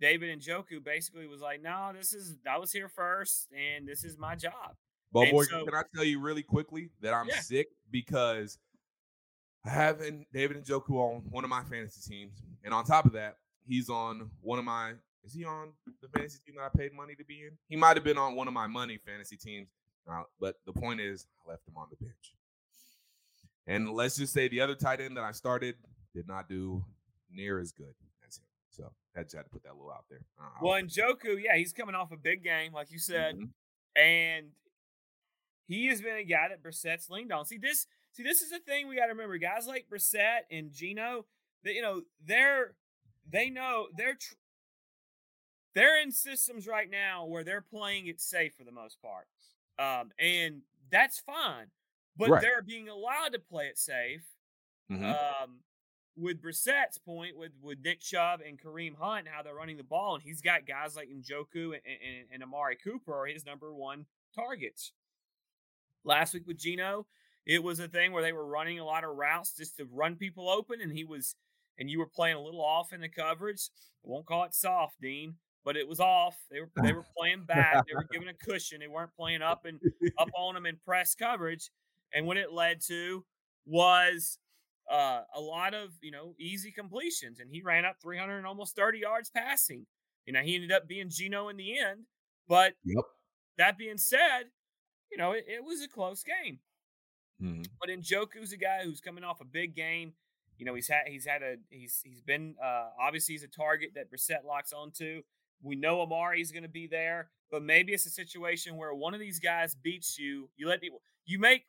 David 0.00 0.38
Njoku 0.40 0.82
basically 0.84 1.26
was 1.26 1.40
like, 1.40 1.62
"No, 1.62 1.92
this 1.96 2.12
is 2.12 2.36
I 2.48 2.58
was 2.58 2.70
here 2.72 2.88
first, 2.88 3.48
and 3.52 3.88
this 3.88 4.04
is 4.04 4.18
my 4.18 4.36
job." 4.36 4.76
But 5.12 5.30
boy, 5.30 5.44
so- 5.44 5.64
can 5.64 5.74
I 5.74 5.82
tell 5.94 6.04
you 6.04 6.20
really 6.20 6.42
quickly 6.42 6.90
that 7.00 7.14
I'm 7.14 7.28
Yeah. 7.28 7.40
sick 7.40 7.68
because 7.90 8.58
I 9.64 9.70
have 9.70 9.98
David 10.32 10.62
Njoku 10.64 10.90
on 10.90 11.22
one 11.30 11.44
of 11.44 11.50
my 11.50 11.62
fantasy 11.64 12.00
teams, 12.10 12.42
and 12.64 12.74
on 12.74 12.84
top 12.84 13.06
of 13.06 13.12
that, 13.12 13.38
he's 13.66 13.88
on 13.88 14.30
one 14.40 14.58
of 14.58 14.64
my. 14.64 14.92
Is 15.24 15.32
he 15.32 15.44
on 15.44 15.72
the 16.02 16.08
fantasy 16.08 16.38
team 16.44 16.56
that 16.56 16.64
I 16.64 16.76
paid 16.76 16.92
money 16.92 17.14
to 17.14 17.24
be 17.24 17.42
in? 17.42 17.56
He 17.68 17.76
might 17.76 17.96
have 17.96 18.04
been 18.04 18.18
on 18.18 18.36
one 18.36 18.46
of 18.46 18.52
my 18.52 18.66
money 18.66 18.98
fantasy 18.98 19.36
teams, 19.38 19.68
uh, 20.10 20.24
but 20.38 20.56
the 20.66 20.72
point 20.72 21.00
is, 21.00 21.26
I 21.46 21.50
left 21.50 21.66
him 21.66 21.76
on 21.78 21.86
the 21.90 21.96
bench. 21.96 22.34
And 23.66 23.90
let's 23.94 24.16
just 24.16 24.34
say 24.34 24.48
the 24.48 24.60
other 24.60 24.74
tight 24.74 25.00
end 25.00 25.16
that 25.16 25.24
I 25.24 25.32
started 25.32 25.76
did 26.14 26.28
not 26.28 26.46
do 26.46 26.84
near 27.30 27.58
as 27.58 27.72
good 27.72 27.94
as 28.28 28.36
him. 28.36 28.44
So 28.68 28.92
I 29.16 29.22
just 29.22 29.34
had 29.34 29.44
to 29.44 29.48
put 29.48 29.62
that 29.62 29.74
little 29.76 29.90
out 29.90 30.04
there. 30.10 30.20
Uh, 30.38 30.44
Well, 30.60 30.82
was- 30.82 30.94
Njoku, 30.94 31.42
yeah, 31.42 31.56
he's 31.56 31.72
coming 31.72 31.94
off 31.94 32.12
a 32.12 32.18
big 32.18 32.42
game, 32.42 32.72
like 32.74 32.90
you 32.90 32.98
said, 32.98 33.36
Mhm. 33.36 33.50
and 33.96 34.52
he 35.66 35.86
has 35.86 36.02
been 36.02 36.16
a 36.16 36.24
guy 36.24 36.48
that 36.48 36.62
Brissett's 36.62 37.08
leaned 37.08 37.32
on. 37.32 37.46
See 37.46 37.56
this, 37.56 37.86
see 38.14 38.22
this 38.22 38.40
is 38.42 38.50
the 38.50 38.58
thing 38.60 38.88
we 38.88 38.96
got 38.96 39.06
to 39.06 39.12
remember. 39.12 39.36
Guys 39.38 39.66
like 39.66 39.86
Brissett 39.90 40.40
and 40.50 40.72
Geno, 40.72 41.26
that 41.64 41.74
you 41.74 41.82
know, 41.82 42.02
they're 42.24 42.74
they 43.30 43.50
know 43.50 43.88
they're 43.96 44.14
tr- 44.14 44.34
they're 45.74 46.00
in 46.00 46.12
systems 46.12 46.66
right 46.66 46.88
now 46.90 47.24
where 47.26 47.44
they're 47.44 47.60
playing 47.60 48.06
it 48.06 48.20
safe 48.20 48.54
for 48.56 48.64
the 48.64 48.72
most 48.72 48.98
part, 49.02 49.26
um, 49.78 50.10
and 50.18 50.62
that's 50.90 51.18
fine. 51.20 51.66
But 52.16 52.30
Right. 52.30 52.40
they're 52.42 52.62
being 52.62 52.88
allowed 52.88 53.32
to 53.32 53.40
play 53.40 53.66
it 53.66 53.76
safe 53.78 54.24
Mhm. 54.88 55.42
um, 55.42 55.64
with 56.16 56.40
Brissett's 56.40 56.98
point, 56.98 57.36
with 57.36 57.52
with 57.60 57.80
Nick 57.80 58.00
Chubb 58.00 58.40
and 58.40 58.56
Kareem 58.60 58.94
Hunt, 58.96 59.26
how 59.26 59.42
they're 59.42 59.54
running 59.54 59.76
the 59.76 59.82
ball, 59.82 60.14
and 60.14 60.22
he's 60.22 60.40
got 60.40 60.64
guys 60.66 60.94
like 60.94 61.08
Njoku 61.08 61.74
and, 61.74 61.84
and, 61.84 62.28
and 62.30 62.42
Amari 62.44 62.76
Cooper 62.76 63.12
are 63.12 63.26
his 63.26 63.44
number 63.44 63.74
one 63.74 64.06
targets. 64.32 64.92
Last 66.04 66.34
week 66.34 66.46
with 66.46 66.58
Geno, 66.58 67.06
it 67.46 67.62
was 67.62 67.78
a 67.80 67.88
thing 67.88 68.12
where 68.12 68.22
they 68.22 68.32
were 68.32 68.46
running 68.46 68.78
a 68.78 68.84
lot 68.84 69.04
of 69.04 69.16
routes 69.16 69.56
just 69.56 69.76
to 69.76 69.86
run 69.92 70.16
people 70.16 70.48
open, 70.48 70.80
and 70.80 70.92
he 70.92 71.04
was, 71.04 71.34
and 71.78 71.90
you 71.90 71.98
were 71.98 72.06
playing 72.08 72.36
a 72.36 72.40
little 72.40 72.64
off 72.64 72.92
in 72.92 73.00
the 73.00 73.08
coverage. 73.08 73.70
I 74.04 74.08
won't 74.08 74.26
call 74.26 74.44
it 74.44 74.54
soft, 74.54 75.00
Dean, 75.00 75.34
but 75.64 75.76
it 75.76 75.86
was 75.86 76.00
off. 76.00 76.36
They 76.50 76.60
were 76.60 76.70
they 76.82 76.92
were 76.92 77.04
playing 77.16 77.44
back. 77.44 77.86
They 77.86 77.94
were 77.94 78.06
giving 78.12 78.28
a 78.28 78.34
cushion. 78.34 78.80
They 78.80 78.88
weren't 78.88 79.14
playing 79.16 79.42
up 79.42 79.64
and 79.64 79.80
up 80.18 80.28
on 80.36 80.54
them 80.54 80.66
in 80.66 80.76
press 80.84 81.14
coverage. 81.14 81.70
And 82.12 82.26
what 82.26 82.36
it 82.36 82.52
led 82.52 82.80
to 82.86 83.24
was 83.66 84.38
uh, 84.90 85.22
a 85.34 85.40
lot 85.40 85.74
of 85.74 85.90
you 86.00 86.10
know 86.10 86.34
easy 86.38 86.70
completions, 86.70 87.40
and 87.40 87.50
he 87.50 87.62
ran 87.62 87.84
up 87.84 87.96
300 88.02 88.38
and 88.38 88.46
almost 88.46 88.76
30 88.76 88.98
yards 89.00 89.30
passing. 89.30 89.86
You 90.26 90.32
know, 90.32 90.40
he 90.40 90.54
ended 90.54 90.72
up 90.72 90.88
being 90.88 91.10
Geno 91.10 91.48
in 91.48 91.56
the 91.56 91.78
end. 91.78 92.04
But 92.48 92.74
Yep. 92.84 93.04
that 93.58 93.78
being 93.78 93.98
said, 93.98 94.44
you 95.10 95.18
know, 95.18 95.32
it, 95.32 95.44
it 95.48 95.64
was 95.64 95.82
a 95.82 95.88
close 95.88 96.22
game. 96.22 96.58
Mhm. 97.44 97.66
But 97.80 97.90
Njoku's 97.90 98.52
a 98.52 98.56
guy 98.56 98.84
who's 98.84 99.00
coming 99.00 99.24
off 99.24 99.40
a 99.40 99.44
big 99.44 99.74
game. 99.74 100.14
You 100.56 100.64
know, 100.66 100.74
he's 100.74 100.88
had 100.88 101.06
he's 101.08 101.26
had 101.26 101.42
a 101.42 101.56
he's 101.70 102.00
he's 102.04 102.20
been 102.22 102.56
uh 102.62 102.90
obviously 102.98 103.34
he's 103.34 103.42
a 103.42 103.48
target 103.48 103.90
that 103.94 104.10
Brissett 104.10 104.44
locks 104.44 104.72
onto. 104.72 105.22
We 105.62 105.76
know 105.76 106.00
Amari's 106.02 106.52
going 106.52 106.62
to 106.62 106.68
be 106.68 106.86
there, 106.86 107.30
but 107.50 107.62
maybe 107.62 107.92
it's 107.92 108.06
a 108.06 108.10
situation 108.10 108.76
where 108.76 108.94
one 108.94 109.14
of 109.14 109.20
these 109.20 109.38
guys 109.40 109.74
beats 109.74 110.18
you. 110.18 110.50
You 110.56 110.68
let 110.68 110.80
people 110.80 111.02
you 111.26 111.38
make 111.38 111.66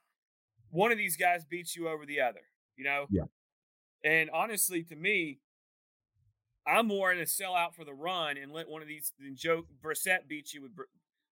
one 0.70 0.92
of 0.92 0.98
these 0.98 1.18
guys 1.18 1.46
beats 1.46 1.76
you 1.76 1.90
over 1.90 2.06
the 2.06 2.22
other. 2.22 2.42
You 2.76 2.84
know. 2.86 3.08
Yeah. 3.10 3.24
And 4.04 4.30
honestly, 4.30 4.84
to 4.84 4.96
me, 4.96 5.40
I'm 6.68 6.88
more 6.88 7.12
in 7.12 7.20
a 7.20 7.24
sellout 7.24 7.74
for 7.74 7.86
the 7.86 7.94
run 7.94 8.38
and 8.38 8.52
let 8.52 8.68
one 8.68 8.82
of 8.82 8.88
these 8.88 9.14
Njoku 9.22 9.66
Brissett 9.82 10.28
beat 10.28 10.54
you 10.54 10.62
with 10.62 10.72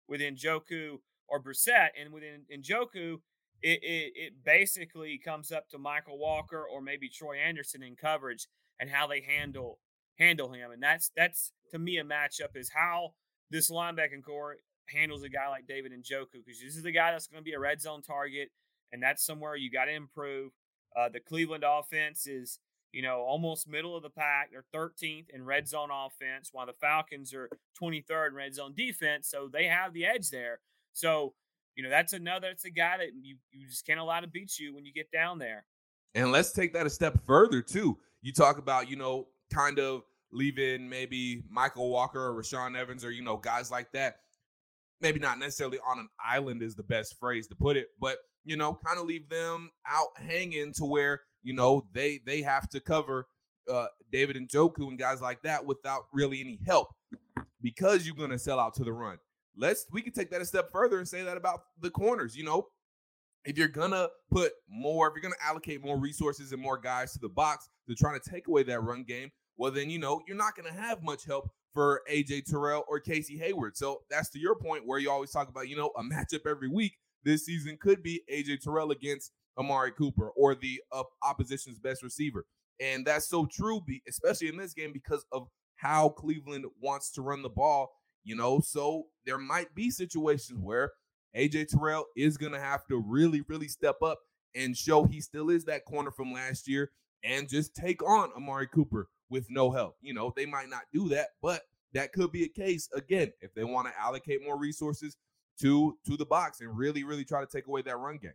with 0.09 0.21
Njoku 0.21 0.99
or 1.29 1.41
Brissett, 1.43 1.91
and 1.99 2.13
within 2.13 2.45
Njoku, 2.53 3.21
it, 3.63 3.81
it 3.83 4.13
it 4.17 4.33
basically 4.45 5.19
comes 5.19 5.53
up 5.53 5.69
to 5.71 5.79
Mykal 5.79 6.19
Walker 6.19 6.65
or 6.65 6.81
maybe 6.81 7.09
Troy 7.09 7.37
Anderson 7.37 7.83
in 7.83 7.97
coverage 7.97 8.49
and 8.81 8.91
how 8.91 9.07
they 9.07 9.21
handle 9.21 9.79
handle 10.19 10.53
him, 10.53 10.71
and 10.71 10.83
that's 10.83 11.11
that's 11.17 11.53
to 11.71 11.79
me 11.79 11.99
a 11.99 12.05
matchup 12.05 12.57
is 12.57 12.71
how 12.75 13.15
this 13.51 13.71
linebacking 13.71 14.25
corps 14.25 14.57
handles 14.89 15.23
a 15.23 15.29
guy 15.29 15.49
like 15.49 15.67
David 15.67 15.93
and 15.93 16.05
Njoku 16.05 16.45
because 16.45 16.61
this 16.61 16.77
is 16.77 16.83
the 16.83 16.93
guy 16.93 17.13
that's 17.13 17.27
going 17.27 17.41
to 17.41 17.45
be 17.45 17.55
a 17.55 17.61
red 17.61 17.81
zone 17.81 18.03
target, 18.03 18.51
and 18.93 19.03
that's 19.03 19.25
somewhere 19.25 19.57
you 19.57 19.71
got 19.71 19.87
to 19.87 19.93
improve. 19.93 20.53
Uh, 20.97 21.09
the 21.09 21.21
Cleveland 21.21 21.65
offense 21.67 22.27
is 22.27 22.59
you 22.93 23.03
know 23.03 23.21
almost 23.21 23.69
middle 23.69 23.97
of 23.97 24.03
the 24.03 24.11
pack. 24.11 24.51
They're 24.51 24.65
13th 24.75 25.31
in 25.31 25.45
red 25.45 25.69
zone 25.69 25.91
offense, 25.93 26.51
while 26.53 26.67
the 26.67 26.73
Falcons 26.73 27.33
are 27.33 27.49
23rd 27.81 28.29
in 28.29 28.35
red 28.35 28.55
zone 28.55 28.75
defense. 28.77 29.29
So 29.29 29.49
they 29.51 29.67
have 29.67 29.93
the 29.93 30.05
edge 30.05 30.31
there. 30.31 30.61
So 30.93 31.35
you 31.75 31.83
know 31.83 31.91
that's 31.91 32.13
another. 32.13 32.49
It's 32.49 32.65
a 32.65 32.71
guy 32.71 32.99
that 32.99 33.09
you 33.21 33.37
you 33.51 33.69
just 33.69 33.87
can't 33.87 34.01
allow 34.01 34.21
to 34.21 34.27
beat 34.27 34.59
you 34.59 34.75
when 34.75 34.85
you 34.85 34.93
get 34.93 35.11
down 35.11 35.39
there. 35.39 35.65
And 36.15 36.31
let's 36.31 36.53
take 36.53 36.73
that 36.75 36.87
a 36.87 36.91
step 36.91 37.19
further 37.25 37.63
too. 37.63 37.99
You 38.21 38.33
talk 38.33 38.59
about, 38.59 38.89
you 38.89 38.97
know, 38.97 39.29
kind 39.53 39.79
of 39.79 40.03
leaving 40.31 40.89
maybe 40.89 41.43
Mykal 41.55 41.91
Walker 41.91 42.27
or 42.27 42.35
Rashaan 42.35 42.77
Evans 42.77 43.05
or, 43.05 43.11
you 43.11 43.23
know, 43.23 43.37
guys 43.37 43.71
like 43.71 43.93
that. 43.93 44.17
Maybe 45.01 45.19
not 45.19 45.39
necessarily 45.39 45.79
on 45.87 45.99
an 45.99 46.09
island 46.25 46.63
is 46.63 46.77
the 46.77 46.85
best 46.85 47.19
phrase 47.19 47.49
to 47.49 47.57
put 47.57 47.77
it, 47.77 47.89
but 48.01 48.19
you 48.45 48.57
know, 48.57 48.79
kind 48.85 48.99
of 48.99 49.07
leave 49.07 49.29
them 49.29 49.71
out 49.87 50.09
hanging 50.17 50.73
to 50.75 50.85
where, 50.85 51.23
you 51.43 51.55
know, 51.55 51.87
they 51.93 52.21
they 52.25 52.43
have 52.43 52.69
to 52.71 52.81
cover 52.81 53.27
uh 53.73 53.87
David 54.11 54.37
Njoku 54.37 54.89
and 54.89 54.99
guys 54.99 55.21
like 55.21 55.43
that 55.43 55.65
without 55.65 56.03
really 56.13 56.41
any 56.41 56.61
help 56.67 56.89
because 57.61 58.07
you're 58.07 58.17
gonna 58.17 58.39
sell 58.39 58.61
out 58.61 58.75
to 58.75 58.85
the 58.85 58.93
run. 58.93 59.19
Let's 59.57 59.87
we 59.93 60.03
can 60.03 60.13
take 60.13 60.31
that 60.31 60.41
a 60.41 60.47
step 60.47 60.71
further 60.71 60.99
and 60.99 61.07
say 61.07 61.23
that 61.23 61.37
about 61.37 61.61
the 61.81 61.91
corners, 61.91 62.37
you 62.37 62.45
know, 62.45 62.69
if 63.45 63.59
you're 63.59 63.69
gonna 63.69 64.09
put 64.31 64.53
more, 64.69 65.09
if 65.09 65.15
you're 65.15 65.23
gonna 65.23 65.35
allocate 65.43 65.85
more 65.85 65.99
resources 65.99 66.53
and 66.53 66.63
more 66.63 66.79
guys 66.79 67.13
to 67.13 67.19
the 67.19 67.29
box 67.29 67.69
to 67.89 67.95
try 67.95 68.17
to 68.17 68.31
take 68.31 68.49
away 68.49 68.63
that 68.65 68.81
run 68.81 69.05
game, 69.05 69.31
well, 69.57 69.71
then 69.71 69.91
you 69.91 69.99
know 69.99 70.21
you're 70.27 70.37
not 70.37 70.55
gonna 70.57 70.73
have 70.73 71.03
much 71.03 71.25
help 71.25 71.51
for 71.75 72.03
AJ 72.11 72.45
Terrell 72.47 72.85
or 72.89 73.01
Casey 73.01 73.39
Hayward. 73.39 73.77
So 73.77 74.03
that's 74.11 74.31
to 74.31 74.39
your 74.39 74.55
point 74.55 74.87
where 74.87 74.99
you 74.99 75.11
always 75.11 75.31
talk 75.31 75.49
about, 75.49 75.69
you 75.69 75.77
know, 75.77 75.91
a 75.97 76.03
matchup 76.03 76.47
every 76.47 76.69
week 76.69 76.93
this 77.25 77.47
season 77.47 77.79
could 77.81 78.03
be 78.03 78.23
AJ 78.33 78.63
Terrell 78.63 78.91
against 78.91 79.33
Amari 79.59 79.93
Cooper 79.93 80.31
or 80.31 80.55
the 80.55 80.81
uh, 80.93 81.05
opposition's 81.23 81.79
best 81.79 82.03
receiver. 82.03 82.45
And 82.81 83.07
that's 83.07 83.29
so 83.29 83.47
true, 83.47 83.81
especially 84.09 84.49
in 84.49 84.57
this 84.57 84.75
game 84.75 84.93
because 84.93 85.25
of 85.33 85.47
how 85.77 86.11
Cleveland 86.11 86.65
wants 86.81 87.11
to 87.13 87.23
run 87.23 87.43
the 87.43 87.49
ball, 87.49 87.91
you 88.25 88.37
know. 88.37 88.61
So 88.61 89.07
there 89.27 89.39
might 89.39 89.75
be 89.75 89.91
situations 89.91 90.59
where 90.61 90.93
AJ 91.37 91.69
Terrell 91.69 92.07
is 92.17 92.37
going 92.37 92.53
to 92.53 92.61
have 92.61 92.87
to 92.87 92.99
really, 92.99 93.43
really 93.49 93.69
step 93.69 94.03
up 94.03 94.21
and 94.55 94.77
show 94.77 95.05
he 95.05 95.21
still 95.21 95.51
is 95.51 95.65
that 95.65 95.85
corner 95.85 96.11
from 96.11 96.33
last 96.33 96.69
year 96.69 96.91
and 97.25 97.49
just 97.49 97.75
take 97.75 98.03
on 98.03 98.31
Amari 98.37 98.67
Cooper 98.67 99.09
with 99.31 99.47
no 99.49 99.71
help. 99.71 99.97
You 100.03 100.15
know, 100.15 100.33
they 100.37 100.47
might 100.47 100.69
not 100.69 100.83
do 100.93 101.09
that, 101.11 101.29
but 101.41 101.63
that 101.95 102.13
could 102.13 102.33
be 102.33 102.45
a 102.45 102.49
case 102.49 102.89
again 102.95 103.33
if 103.41 103.55
they 103.55 103.65
want 103.65 103.89
to 103.89 104.01
allocate 104.01 104.45
more 104.45 104.59
resources 104.59 105.17
to 105.61 105.97
to 106.07 106.17
the 106.17 106.27
box 106.27 106.61
and 106.61 106.77
really, 106.77 107.05
really 107.05 107.25
try 107.25 107.41
to 107.41 107.47
take 107.47 107.67
away 107.67 107.83
that 107.83 107.99
run 107.99 108.19
game. 108.19 108.33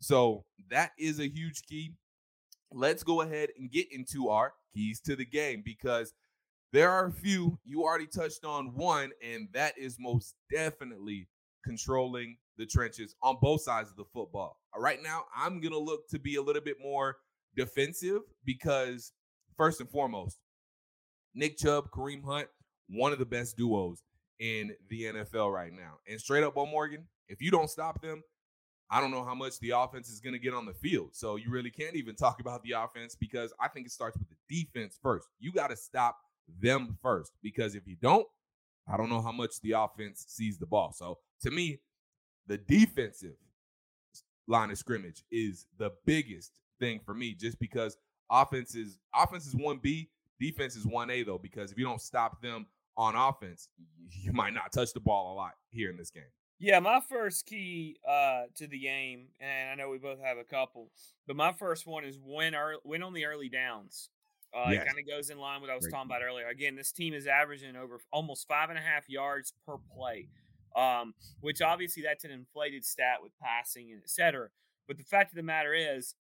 So 0.00 0.44
that 0.70 0.92
is 0.98 1.20
a 1.20 1.28
huge 1.28 1.62
key. 1.62 1.94
Let's 2.72 3.02
go 3.02 3.22
ahead 3.22 3.50
and 3.58 3.70
get 3.70 3.90
into 3.92 4.28
our 4.28 4.52
keys 4.74 5.00
to 5.02 5.16
the 5.16 5.24
game 5.24 5.62
because 5.64 6.12
there 6.72 6.90
are 6.90 7.06
a 7.06 7.12
few. 7.12 7.58
You 7.64 7.84
already 7.84 8.06
touched 8.06 8.44
on 8.44 8.74
one, 8.74 9.10
and 9.22 9.48
that 9.52 9.76
is 9.78 9.96
most 9.98 10.34
definitely 10.50 11.28
controlling 11.64 12.36
the 12.58 12.66
trenches 12.66 13.14
on 13.22 13.36
both 13.40 13.62
sides 13.62 13.90
of 13.90 13.96
the 13.96 14.04
football. 14.12 14.58
Uh, 14.76 14.80
Right 14.80 15.02
now, 15.02 15.24
I'm 15.34 15.60
going 15.60 15.72
to 15.72 15.78
look 15.78 16.08
to 16.10 16.18
be 16.18 16.36
a 16.36 16.42
little 16.42 16.62
bit 16.62 16.76
more 16.80 17.16
defensive 17.56 18.22
because, 18.44 19.12
first 19.56 19.80
and 19.80 19.90
foremost, 19.90 20.38
Nick 21.34 21.58
Chubb, 21.58 21.90
Kareem 21.90 22.24
Hunt, 22.24 22.48
one 22.88 23.12
of 23.12 23.18
the 23.18 23.26
best 23.26 23.56
duos 23.56 24.02
in 24.38 24.74
the 24.88 25.04
NFL 25.04 25.52
right 25.52 25.72
now. 25.72 25.98
And 26.08 26.20
straight 26.20 26.44
up, 26.44 26.54
Beau 26.54 26.66
Morgan, 26.66 27.04
if 27.28 27.42
you 27.42 27.50
don't 27.50 27.70
stop 27.70 28.00
them, 28.00 28.22
I 28.90 29.00
don't 29.00 29.10
know 29.10 29.24
how 29.24 29.34
much 29.34 29.58
the 29.58 29.70
offense 29.70 30.08
is 30.08 30.20
going 30.20 30.34
to 30.34 30.38
get 30.38 30.54
on 30.54 30.64
the 30.64 30.74
field. 30.74 31.10
So 31.12 31.36
you 31.36 31.50
really 31.50 31.70
can't 31.70 31.96
even 31.96 32.14
talk 32.14 32.40
about 32.40 32.62
the 32.62 32.72
offense 32.72 33.16
because 33.16 33.52
I 33.60 33.68
think 33.68 33.86
it 33.86 33.92
starts 33.92 34.16
with 34.16 34.28
the 34.28 34.36
defense 34.48 34.98
first. 35.02 35.26
You 35.40 35.52
got 35.52 35.70
to 35.70 35.76
stop 35.76 36.18
them 36.60 36.96
first 37.02 37.32
because 37.42 37.74
if 37.74 37.86
you 37.86 37.96
don't, 38.00 38.26
I 38.88 38.96
don't 38.96 39.10
know 39.10 39.22
how 39.22 39.32
much 39.32 39.60
the 39.60 39.72
offense 39.72 40.24
sees 40.28 40.58
the 40.58 40.66
ball. 40.66 40.92
So 40.92 41.18
to 41.42 41.50
me, 41.50 41.80
the 42.46 42.58
defensive 42.58 43.36
line 44.46 44.70
of 44.70 44.78
scrimmage 44.78 45.24
is 45.30 45.66
the 45.78 45.92
biggest 46.04 46.52
thing 46.78 47.00
for 47.04 47.14
me 47.14 47.34
just 47.34 47.58
because 47.58 47.96
offense 48.30 48.74
is 48.74 48.98
offense 49.14 49.46
is 49.46 49.54
1B, 49.54 50.08
defense 50.40 50.76
is 50.76 50.86
1A 50.86 51.26
though 51.26 51.38
because 51.38 51.72
if 51.72 51.78
you 51.78 51.84
don't 51.84 52.00
stop 52.00 52.40
them 52.40 52.66
on 52.96 53.14
offense, 53.16 53.68
you 54.10 54.32
might 54.32 54.54
not 54.54 54.72
touch 54.72 54.92
the 54.92 55.00
ball 55.00 55.32
a 55.32 55.34
lot 55.34 55.52
here 55.70 55.90
in 55.90 55.96
this 55.96 56.10
game. 56.10 56.24
Yeah, 56.58 56.80
my 56.80 57.00
first 57.06 57.44
key 57.44 57.98
uh, 58.08 58.44
to 58.54 58.66
the 58.66 58.78
game, 58.78 59.26
and 59.40 59.70
I 59.70 59.74
know 59.74 59.90
we 59.90 59.98
both 59.98 60.20
have 60.22 60.38
a 60.38 60.44
couple, 60.44 60.90
but 61.26 61.36
my 61.36 61.52
first 61.52 61.86
one 61.86 62.04
is 62.04 62.18
win 62.22 62.54
early, 62.54 62.78
win 62.82 63.02
on 63.02 63.12
the 63.12 63.26
early 63.26 63.50
downs. 63.50 64.08
Uh, 64.56 64.70
Yes. 64.70 64.82
It 64.82 64.86
kind 64.86 64.98
of 64.98 65.06
goes 65.06 65.28
in 65.30 65.38
line 65.38 65.60
with 65.60 65.68
what 65.68 65.72
I 65.72 65.76
was 65.76 65.84
Great 65.84 65.92
talking 65.92 66.10
about 66.10 66.22
earlier. 66.22 66.46
Again, 66.48 66.76
this 66.76 66.90
team 66.92 67.12
is 67.12 67.26
averaging 67.26 67.76
over 67.76 68.00
almost 68.12 68.48
five 68.48 68.70
and 68.70 68.78
a 68.78 68.82
half 68.82 69.08
yards 69.08 69.52
per 69.66 69.76
play, 69.94 70.28
um, 70.74 71.12
which 71.40 71.60
obviously 71.60 72.02
that's 72.02 72.24
an 72.24 72.30
inflated 72.30 72.84
stat 72.84 73.16
with 73.22 73.32
passing 73.42 73.92
and 73.92 74.00
et 74.02 74.08
cetera. 74.08 74.48
But 74.88 74.96
the 74.96 75.04
fact 75.04 75.32
of 75.32 75.36
the 75.36 75.42
matter 75.42 75.74
is, 75.74 76.14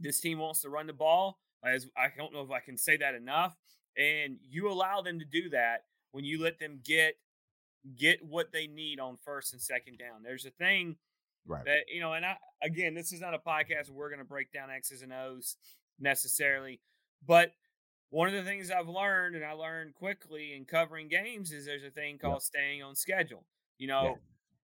this 0.00 0.20
team 0.20 0.38
wants 0.38 0.60
to 0.62 0.68
run 0.68 0.86
the 0.86 0.92
ball. 0.92 1.38
As 1.64 1.88
I 1.96 2.08
don't 2.16 2.32
know 2.32 2.42
if 2.42 2.50
I 2.50 2.60
can 2.60 2.76
say 2.76 2.96
that 2.98 3.14
enough, 3.14 3.56
and 3.96 4.38
you 4.48 4.70
allow 4.70 5.00
them 5.02 5.18
to 5.18 5.24
do 5.24 5.48
that 5.50 5.84
when 6.12 6.24
you 6.24 6.40
let 6.42 6.58
them 6.60 6.80
get 6.84 7.14
get 7.96 8.22
what 8.24 8.52
they 8.52 8.66
need 8.66 9.00
on 9.00 9.16
first 9.16 9.52
and 9.54 9.62
second 9.62 9.98
down. 9.98 10.22
There's 10.22 10.44
a 10.44 10.50
thing 10.50 10.96
Right. 11.46 11.64
that 11.64 11.84
you 11.92 12.00
know, 12.00 12.12
and 12.12 12.24
I 12.26 12.36
again, 12.62 12.94
this 12.94 13.12
is 13.12 13.20
not 13.20 13.32
a 13.34 13.38
podcast 13.38 13.88
where 13.88 13.96
we're 13.96 14.08
going 14.10 14.18
to 14.20 14.24
break 14.24 14.52
down 14.52 14.70
X's 14.70 15.02
and 15.02 15.12
O's 15.12 15.56
necessarily, 15.98 16.80
but 17.26 17.52
one 18.10 18.28
of 18.28 18.34
the 18.34 18.42
things 18.42 18.70
I've 18.70 18.88
learned, 18.88 19.36
and 19.36 19.44
I 19.44 19.52
learned 19.52 19.94
quickly 19.94 20.54
in 20.54 20.64
covering 20.64 21.08
games, 21.08 21.52
is 21.52 21.66
there's 21.66 21.84
a 21.84 21.90
thing 21.90 22.18
called 22.18 22.42
staying 22.42 22.82
on 22.82 22.94
schedule. 22.94 23.44
You 23.76 23.88
know, 23.88 24.18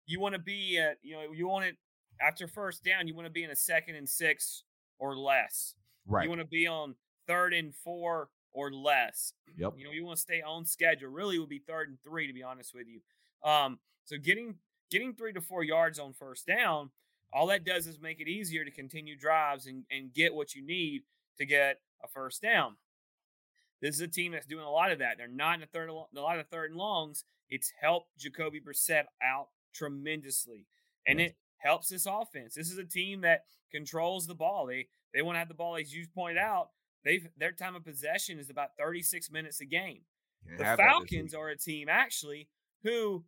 you 0.06 0.20
want 0.20 0.34
to 0.34 0.39
be 0.39 0.78
at, 0.78 0.98
you 1.02 1.13
know, 1.13 1.32
you 1.34 1.48
want 1.48 1.66
it 1.66 1.76
after 2.22 2.48
first 2.48 2.84
down, 2.84 3.08
you 3.08 3.16
want 3.16 3.28
to 3.28 3.32
be 3.32 3.44
in 3.44 3.50
a 3.50 3.56
second 3.56 3.96
and 3.96 4.08
six 4.08 4.63
or 4.98 5.18
less. 5.18 5.76
Right. 6.08 6.24
You 6.24 6.30
want 6.30 6.42
to 6.42 6.48
be 6.48 6.68
on 6.68 6.96
third 7.28 7.54
and 7.54 7.74
four 7.76 8.30
or 8.54 8.72
less. 8.72 9.34
Yep. 9.58 9.74
You 9.78 9.86
know, 9.86 9.92
you 9.92 10.06
want 10.06 10.18
to 10.18 10.22
stay 10.22 10.42
on 10.42 10.66
schedule. 10.66 11.10
Really 11.10 11.39
would 11.39 11.50
be 11.50 11.60
third 11.60 11.89
and 11.89 11.98
three, 12.04 12.28
to 12.28 12.34
be 12.34 12.44
honest 12.44 12.74
with 12.74 12.88
you. 12.88 13.02
Um, 13.50 13.80
so 14.06 14.18
getting 14.18 14.56
getting 14.89 15.13
three 15.13 15.34
to 15.34 15.42
four 15.42 15.63
yards 15.63 16.00
on 16.00 16.13
first 16.13 16.46
down, 16.46 16.92
all 17.34 17.48
that 17.48 17.66
does 17.66 17.88
is 17.88 18.00
make 18.00 18.20
it 18.20 18.28
easier 18.28 18.63
to 18.63 18.72
continue 18.72 19.18
drives 19.18 19.66
and, 19.66 19.84
and 19.92 20.13
get 20.13 20.34
what 20.34 20.56
you 20.56 20.66
need 20.66 21.04
to 21.38 21.46
get 21.46 21.80
a 22.04 22.08
first 22.08 22.42
down. 22.42 22.76
This 23.82 23.96
is 23.96 24.02
a 24.02 24.08
team 24.08 24.32
that's 24.32 24.46
doing 24.46 24.63
a 24.63 24.70
lot 24.72 24.92
of 24.92 25.00
that. 25.00 25.18
They're 25.18 25.28
not 25.28 25.58
in 25.58 25.63
a 25.63 25.66
third 25.66 25.89
a 25.89 26.22
lot 26.22 26.39
of 26.39 26.48
third 26.48 26.72
and 26.72 26.80
longs. 26.80 27.26
It's 27.50 27.72
helped 27.82 28.18
Jacoby 28.18 28.62
Brissett 28.62 29.04
out 29.22 29.48
tremendously. 29.74 30.66
And 31.06 31.20
it 31.20 31.36
helps 31.58 31.89
this 31.89 32.06
offense. 32.06 32.56
This 32.56 32.72
is 32.72 32.78
a 32.78 32.86
team 32.86 33.22
that 33.22 33.44
controls 33.72 34.26
the 34.26 34.36
ball. 34.36 34.66
They 34.66 34.88
they 35.13 35.22
want 35.22 35.36
to 35.36 35.39
have 35.39 35.50
the 35.50 35.54
ball, 35.54 35.76
as 35.76 35.94
you 35.94 36.06
pointed 36.13 36.38
out. 36.38 36.70
They've 37.04 37.28
their 37.38 37.52
time 37.52 37.76
of 37.76 37.84
possession 37.84 38.39
is 38.39 38.50
about 38.50 38.70
36 38.80 39.30
minutes 39.32 39.60
a 39.60 39.66
game. 39.66 40.02
The 40.58 40.63
have 40.63 40.78
that 40.78 40.86
this 40.86 40.86
Falcons 40.86 41.34
are 41.34 41.50
a 41.50 41.58
team 41.58 41.88
actually 41.89 42.48
who 42.84 43.24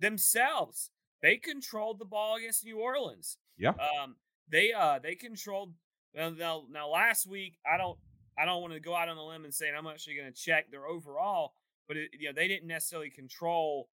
themselves 0.00 0.90
they 1.22 1.36
controlled 1.36 1.98
the 1.98 2.04
ball 2.04 2.36
against 2.36 2.64
New 2.64 2.78
Orleans. 2.78 3.38
Yeah. 3.58 3.70
Um, 3.70 4.16
they 4.50 4.72
uh 4.72 4.98
they 5.02 5.14
controlled. 5.14 5.72
Well, 6.14 6.30
now, 6.32 6.64
now 6.70 6.88
last 6.88 7.26
week 7.26 7.58
I 7.70 7.76
don't 7.76 7.98
I 8.38 8.44
don't 8.44 8.60
want 8.60 8.74
to 8.74 8.80
go 8.80 8.94
out 8.94 9.08
on 9.08 9.16
a 9.16 9.24
limb 9.26 9.44
and 9.44 9.54
say 9.54 9.70
I'm 9.70 9.86
actually 9.86 10.16
going 10.16 10.32
to 10.32 10.38
check 10.38 10.70
their 10.70 10.86
overall, 10.86 11.54
but 11.88 11.96
it, 11.96 12.10
you 12.18 12.28
know 12.28 12.32
they 12.34 12.48
didn't 12.48 12.68
necessarily 12.68 13.10
control 13.10 13.88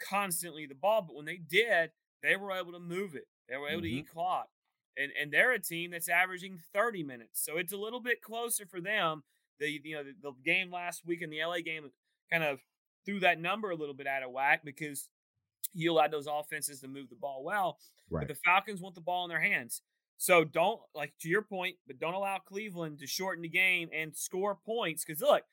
constantly 0.00 0.66
the 0.66 0.74
ball, 0.74 1.02
but 1.02 1.16
when 1.16 1.24
they 1.24 1.36
did, 1.36 1.90
they 2.22 2.36
were 2.36 2.52
able 2.52 2.72
to 2.72 2.78
move 2.80 3.14
it. 3.14 3.28
They 3.48 3.56
were 3.56 3.68
able 3.68 3.82
to 3.82 3.88
Mhm. 3.88 3.92
eat 4.00 4.08
clock, 4.08 4.50
and 4.96 5.12
and 5.12 5.32
they're 5.32 5.52
a 5.52 5.58
team 5.58 5.90
that's 5.90 6.08
averaging 6.08 6.58
30 6.72 7.02
minutes, 7.02 7.40
so 7.40 7.56
it's 7.56 7.72
a 7.72 7.76
little 7.76 8.00
bit 8.00 8.22
closer 8.22 8.66
for 8.66 8.80
them. 8.80 9.24
The 9.58 9.70
you 9.84 9.94
know 9.96 10.04
the, 10.04 10.14
the 10.20 10.32
game 10.44 10.70
last 10.70 11.04
week 11.04 11.22
in 11.22 11.30
the 11.30 11.42
LA 11.42 11.60
game 11.60 11.90
kind 12.30 12.44
of 12.44 12.60
threw 13.04 13.20
that 13.20 13.40
number 13.40 13.70
a 13.70 13.74
little 13.76 13.94
bit 13.94 14.06
out 14.06 14.22
of 14.22 14.30
whack 14.30 14.62
because 14.64 15.08
you 15.72 15.90
allowed 15.92 16.10
those 16.10 16.26
offenses 16.26 16.80
to 16.80 16.88
move 16.88 17.08
the 17.08 17.16
ball 17.16 17.42
well. 17.42 17.78
Right. 18.10 18.26
But 18.26 18.28
the 18.34 18.40
Falcons 18.44 18.80
want 18.80 18.94
the 18.94 19.00
ball 19.00 19.24
in 19.24 19.28
their 19.30 19.40
hands. 19.40 19.82
So 20.18 20.44
don't 20.44 20.80
like 20.94 21.14
to 21.20 21.28
your 21.28 21.42
point, 21.42 21.76
but 21.86 21.98
don't 21.98 22.14
allow 22.14 22.38
Cleveland 22.38 22.98
to 22.98 23.06
shorten 23.06 23.42
the 23.42 23.48
game 23.48 23.88
and 23.94 24.14
score 24.16 24.56
points. 24.56 25.04
Because 25.04 25.22
look, 25.22 25.44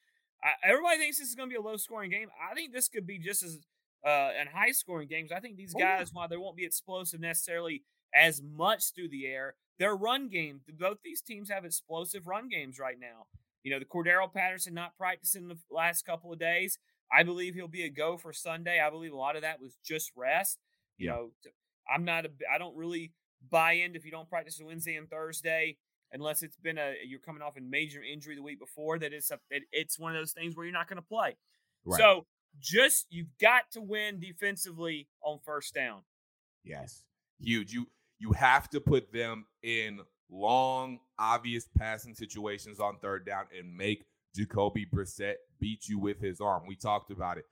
I, 0.44 0.54
everybody 0.64 0.98
thinks 0.98 1.20
this 1.20 1.30
is 1.30 1.36
going 1.36 1.50
to 1.50 1.54
be 1.54 1.58
a 1.58 1.62
low 1.62 1.78
scoring 1.78 2.10
game. 2.12 2.30
I 2.52 2.54
think 2.56 2.74
this 2.74 2.88
could 2.88 3.06
be 3.08 3.20
just 3.20 3.44
as 3.44 3.60
uh, 4.06 4.32
an 4.40 4.48
high 4.54 4.72
scoring 4.72 5.08
game. 5.08 5.28
'cause 5.28 5.38
I 5.38 5.40
think 5.40 5.56
these 5.56 5.74
Oh, 5.76 5.80
guys, 5.80 6.12
while 6.14 6.28
they 6.28 6.38
won't 6.38 6.58
be 6.58 6.66
explosive 6.66 7.20
necessarily 7.20 7.84
as 8.14 8.42
much 8.42 8.92
through 8.94 9.10
the 9.10 9.28
air, 9.28 9.56
their 9.78 9.96
run 9.96 10.30
game. 10.30 10.62
Both 10.68 11.00
these 11.04 11.22
teams 11.22 11.50
have 11.50 11.64
explosive 11.66 12.28
run 12.28 12.48
games 12.50 12.80
right 12.80 13.00
now. 13.00 13.28
You 13.64 13.72
know, 13.72 13.80
the 13.80 13.86
Cordarrelle 13.86 14.32
Patterson 14.34 14.74
not 14.74 14.98
practicing 14.98 15.48
the 15.48 15.58
last 15.70 16.06
couple 16.06 16.32
of 16.32 16.40
days. 16.40 16.80
I 17.12 17.24
believe 17.24 17.54
he'll 17.56 17.68
be 17.68 17.84
a 17.84 17.90
go 17.90 18.18
for 18.18 18.32
Sunday. 18.34 18.80
I 18.80 18.90
believe 18.90 19.12
a 19.12 19.18
lot 19.18 19.36
of 19.36 19.42
that 19.44 19.60
was 19.62 19.78
just 19.84 20.12
rest. 20.16 20.60
You 20.98 21.08
Yeah. 21.08 21.12
know, 21.14 21.32
I'm 21.94 22.04
not 22.06 22.26
a. 22.26 22.32
I 22.52 22.58
don't 22.58 22.76
really 22.76 23.12
buy 23.50 23.74
in 23.74 23.96
if 23.96 24.06
you 24.06 24.12
don't 24.12 24.30
practice 24.30 24.60
Wednesday 24.64 24.96
and 24.96 25.10
Thursday, 25.10 25.78
unless 26.12 26.44
it's 26.44 26.58
been 26.58 26.78
a 26.78 26.96
you're 27.06 27.20
coming 27.20 27.42
off 27.42 27.58
a 27.58 27.62
major 27.62 28.02
injury 28.02 28.36
the 28.36 28.44
week 28.44 28.60
before. 28.60 29.00
That 29.00 29.14
it's 29.14 29.32
a, 29.32 29.40
it, 29.50 29.64
it's 29.72 30.00
one 30.00 30.16
of 30.16 30.22
those 30.22 30.32
things 30.32 30.56
where 30.56 30.66
you're 30.66 30.74
not 30.74 30.88
going 30.88 31.02
to 31.02 31.08
play. 31.08 31.36
Right. 31.86 32.00
So 32.00 32.26
just 32.60 33.08
you've 33.10 33.38
got 33.40 33.72
to 33.72 33.82
win 33.82 34.20
defensively 34.20 35.08
on 35.22 35.40
first 35.44 35.74
down. 35.74 36.02
Yes. 36.64 37.04
Huge. 37.40 37.74
You 37.74 37.88
you 38.20 38.34
have 38.34 38.70
to 38.70 38.80
put 38.80 39.12
them 39.12 39.46
in 39.64 40.00
long, 40.30 41.00
obvious 41.20 41.68
passing 41.78 42.16
situations 42.16 42.80
on 42.80 42.98
third 43.00 43.26
down 43.26 43.46
and 43.58 43.76
make 43.76 44.06
Jacoby 44.36 44.86
Brissett 44.86 45.36
beat 45.60 45.88
you 45.88 46.00
with 46.00 46.20
his 46.20 46.42
arm. 46.42 46.64
We 46.68 46.76
talked 46.76 47.12
about 47.12 47.38
it. 47.38 47.46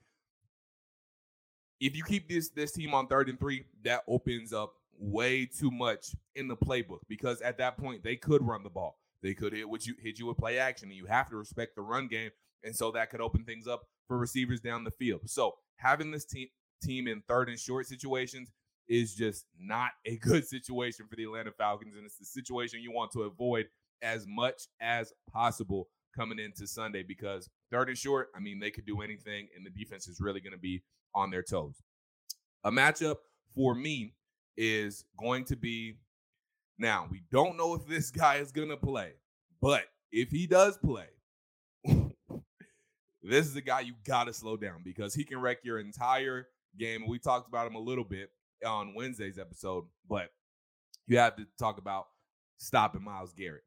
If 1.80 1.96
you 1.96 2.04
keep 2.04 2.30
this 2.30 2.50
this 2.50 2.72
team 2.72 2.94
on 2.94 3.08
third 3.08 3.30
and 3.30 3.40
three, 3.40 3.66
that 3.84 4.04
opens 4.08 4.54
up 4.54 4.74
way 5.04 5.46
too 5.46 5.70
much 5.70 6.16
in 6.36 6.48
the 6.48 6.56
playbook 6.56 7.00
because 7.10 7.42
at 7.42 7.58
that 7.58 7.78
point 7.78 8.04
they 8.04 8.16
could 8.16 8.46
run 8.46 8.64
the 8.64 8.70
ball. 8.70 8.98
They 9.22 9.34
could 9.34 9.54
hit 9.54 9.70
what 9.70 9.86
you 9.86 9.96
hit 10.02 10.20
you 10.20 10.28
with 10.28 10.38
play 10.38 10.58
action, 10.58 10.90
and 10.90 10.98
you 10.98 11.06
have 11.06 11.30
to 11.30 11.36
respect 11.36 11.76
the 11.76 11.82
run 11.82 12.08
game. 12.08 12.32
And 12.64 12.76
so 12.76 12.92
that 12.92 13.10
could 13.10 13.22
open 13.22 13.44
things 13.44 13.68
up 13.68 13.84
for 14.08 14.18
receivers 14.18 14.62
down 14.62 14.84
the 14.84 14.92
field. 14.92 15.22
So 15.26 15.54
having 15.78 16.12
this 16.12 16.26
team 16.26 16.48
team 16.82 17.08
in 17.08 17.22
third 17.28 17.50
and 17.50 17.60
short 17.60 17.86
situations 17.86 18.52
is 18.88 19.16
just 19.16 19.46
not 19.60 19.92
a 20.06 20.18
good 20.22 20.46
situation 20.46 21.06
for 21.10 21.16
the 21.16 21.24
Atlanta 21.24 21.52
Falcons. 21.52 21.96
And 21.96 22.06
it's 22.06 22.18
the 22.18 22.26
situation 22.26 22.82
you 22.82 22.92
want 22.92 23.12
to 23.14 23.24
avoid 23.24 23.68
as 24.02 24.26
much 24.28 24.64
as 24.82 25.14
possible 25.32 25.88
coming 26.16 26.40
into 26.40 26.68
Sunday 26.68 27.04
because 27.04 27.50
third 27.72 27.90
and 27.90 27.98
short, 27.98 28.28
I 28.36 28.40
mean, 28.40 28.60
they 28.60 28.72
could 28.72 28.86
do 28.86 29.02
anything, 29.02 29.48
and 29.56 29.66
the 29.66 29.70
defense 29.70 30.08
is 30.08 30.20
really 30.22 30.42
going 30.42 30.54
to 30.54 30.60
be 30.60 30.84
on 31.16 31.32
their 31.32 31.44
toes. 31.44 31.82
A 32.64 32.72
matchup 32.72 33.18
for 33.56 33.74
me 33.74 34.14
is 34.58 35.06
going 35.18 35.46
to 35.46 35.56
be 35.56 35.96
now, 36.78 37.08
we 37.10 37.24
don't 37.32 37.58
know 37.58 37.76
if 37.76 37.88
this 37.88 38.12
guy 38.12 38.36
is 38.36 38.52
going 38.52 38.70
to 38.70 38.78
play, 38.78 39.14
but 39.62 39.84
if 40.12 40.30
he 40.30 40.48
does 40.48 40.78
play, 40.78 41.08
this 43.24 43.48
is 43.48 43.56
a 43.56 43.62
guy 43.62 43.82
you 43.82 43.94
got 44.06 44.26
to 44.26 44.34
slow 44.34 44.58
down 44.58 44.82
because 44.84 45.14
he 45.14 45.24
can 45.24 45.40
wreck 45.40 45.60
your 45.64 45.80
entire 45.80 46.48
game. 46.78 47.08
We 47.08 47.20
talked 47.20 47.48
about 47.48 47.68
him 47.68 47.76
a 47.76 47.80
little 47.80 48.04
bit 48.04 48.30
on 48.66 48.94
Wednesday's 48.96 49.40
episode, 49.40 49.86
but 50.10 50.30
you 51.08 51.18
have 51.18 51.36
to 51.38 51.46
talk 51.60 51.78
about 51.78 52.08
stopping 52.58 53.04
Myles 53.04 53.34
Garrett. 53.34 53.64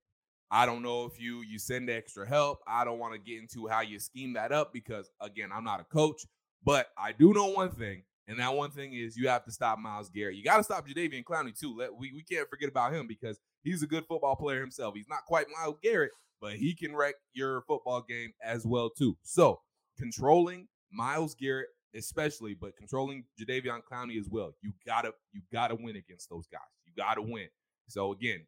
I 0.50 0.64
don't 0.64 0.82
know 0.82 1.04
if 1.06 1.20
you 1.20 1.42
you 1.42 1.58
send 1.58 1.90
extra 1.90 2.26
help. 2.26 2.60
I 2.68 2.84
don't 2.84 3.00
want 3.00 3.14
to 3.14 3.18
get 3.18 3.40
into 3.40 3.66
how 3.66 3.80
you 3.80 3.98
scheme 3.98 4.34
that 4.34 4.52
up 4.52 4.72
because 4.72 5.10
again, 5.20 5.50
I'm 5.52 5.64
not 5.64 5.80
a 5.80 5.84
coach, 5.84 6.24
but 6.64 6.88
I 6.96 7.12
do 7.12 7.32
know 7.32 7.48
one 7.48 7.70
thing, 7.70 8.04
and 8.28 8.38
that 8.40 8.54
one 8.54 8.70
thing 8.70 8.92
is 8.92 9.16
you 9.16 9.28
have 9.28 9.44
to 9.44 9.52
stop 9.52 9.78
Myles 9.78 10.10
Garrett. 10.10 10.36
You 10.36 10.44
got 10.44 10.56
to 10.56 10.64
stop 10.64 10.86
Jadeveon 10.86 11.24
Clowney 11.24 11.58
too. 11.58 11.76
Let 11.76 11.94
we 11.94 12.12
we 12.12 12.22
can't 12.22 12.48
forget 12.48 12.68
about 12.68 12.92
him 12.92 13.06
because 13.06 13.38
he's 13.62 13.82
a 13.82 13.86
good 13.86 14.04
football 14.06 14.36
player 14.36 14.60
himself. 14.60 14.94
He's 14.94 15.08
not 15.08 15.24
quite 15.26 15.46
Myles 15.56 15.78
Garrett, 15.82 16.12
but 16.40 16.54
he 16.54 16.74
can 16.74 16.94
wreck 16.94 17.14
your 17.32 17.62
football 17.62 18.02
game 18.02 18.32
as 18.42 18.66
well 18.66 18.90
too. 18.90 19.16
So 19.22 19.60
controlling 19.98 20.68
Myles 20.90 21.34
Garrett 21.34 21.68
especially, 21.94 22.54
but 22.54 22.76
controlling 22.76 23.24
Jadeveon 23.40 23.80
Clowney 23.90 24.18
as 24.18 24.28
well. 24.28 24.52
You 24.60 24.72
gotta 24.84 25.12
you 25.32 25.42
gotta 25.52 25.74
win 25.74 25.96
against 25.96 26.28
those 26.28 26.46
guys. 26.46 26.60
You 26.84 26.92
gotta 26.96 27.22
win. 27.22 27.48
So 27.88 28.12
again, 28.12 28.44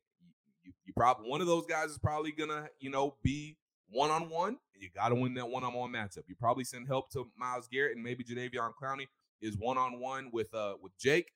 you, 0.65 0.73
you 0.85 0.93
probably 0.97 1.29
one 1.31 1.41
of 1.41 1.47
those 1.47 1.67
guys 1.67 1.91
is 1.91 1.99
probably 1.99 2.33
gonna 2.33 2.69
you 2.81 2.91
know 2.91 3.15
be 3.23 3.57
one 3.91 4.11
on 4.11 4.29
one, 4.29 4.59
and 4.75 4.83
you 4.83 4.91
gotta 4.95 5.15
win 5.15 5.35
that 5.35 5.49
one 5.49 5.65
on 5.65 5.73
one 5.73 5.93
matchup. 5.93 6.25
You 6.27 6.35
probably 6.39 6.65
send 6.65 6.89
help 6.89 7.11
to 7.13 7.29
Myles 7.39 7.69
Garrett 7.69 7.95
and 7.95 8.05
maybe 8.05 8.25
Jadeveon 8.25 8.73
Clowney 8.81 9.07
is 9.41 9.57
one 9.57 9.79
on 9.79 10.01
one 10.01 10.31
with 10.33 10.53
uh 10.55 10.75
with 10.83 10.97
Jake, 10.99 11.33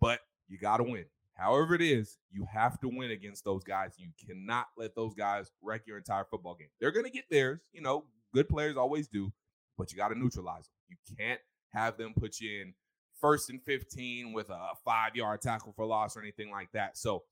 but 0.00 0.20
you 0.48 0.58
gotta 0.58 0.82
win. 0.82 1.04
However 1.34 1.74
it 1.74 1.82
is, 1.82 2.18
you 2.32 2.46
have 2.52 2.80
to 2.80 2.88
win 2.88 3.12
against 3.12 3.44
those 3.44 3.62
guys. 3.62 3.94
You 3.96 4.10
cannot 4.26 4.66
let 4.76 4.96
those 4.96 5.14
guys 5.14 5.52
wreck 5.62 5.82
your 5.86 5.96
entire 5.96 6.24
football 6.24 6.56
game. 6.56 6.68
They're 6.80 6.90
gonna 6.90 7.10
get 7.10 7.24
theirs. 7.30 7.60
You 7.72 7.82
know, 7.82 8.04
good 8.34 8.48
players 8.48 8.76
always 8.76 9.08
do, 9.08 9.32
but 9.76 9.92
you 9.92 9.98
got 9.98 10.08
to 10.08 10.18
neutralize 10.18 10.68
them. 10.68 10.74
You 10.88 11.16
can't 11.16 11.40
have 11.72 11.96
them 11.96 12.14
put 12.18 12.40
you 12.40 12.62
in 12.62 12.74
first 13.20 13.50
and 13.50 13.62
15 13.62 14.32
with 14.32 14.50
a 14.50 14.70
five 14.84 15.16
yard 15.16 15.40
tackle 15.40 15.72
for 15.72 15.84
loss 15.84 16.16
or 16.16 16.20
anything 16.20 16.50
like 16.50 16.70
that. 16.72 16.96
So 16.96 17.24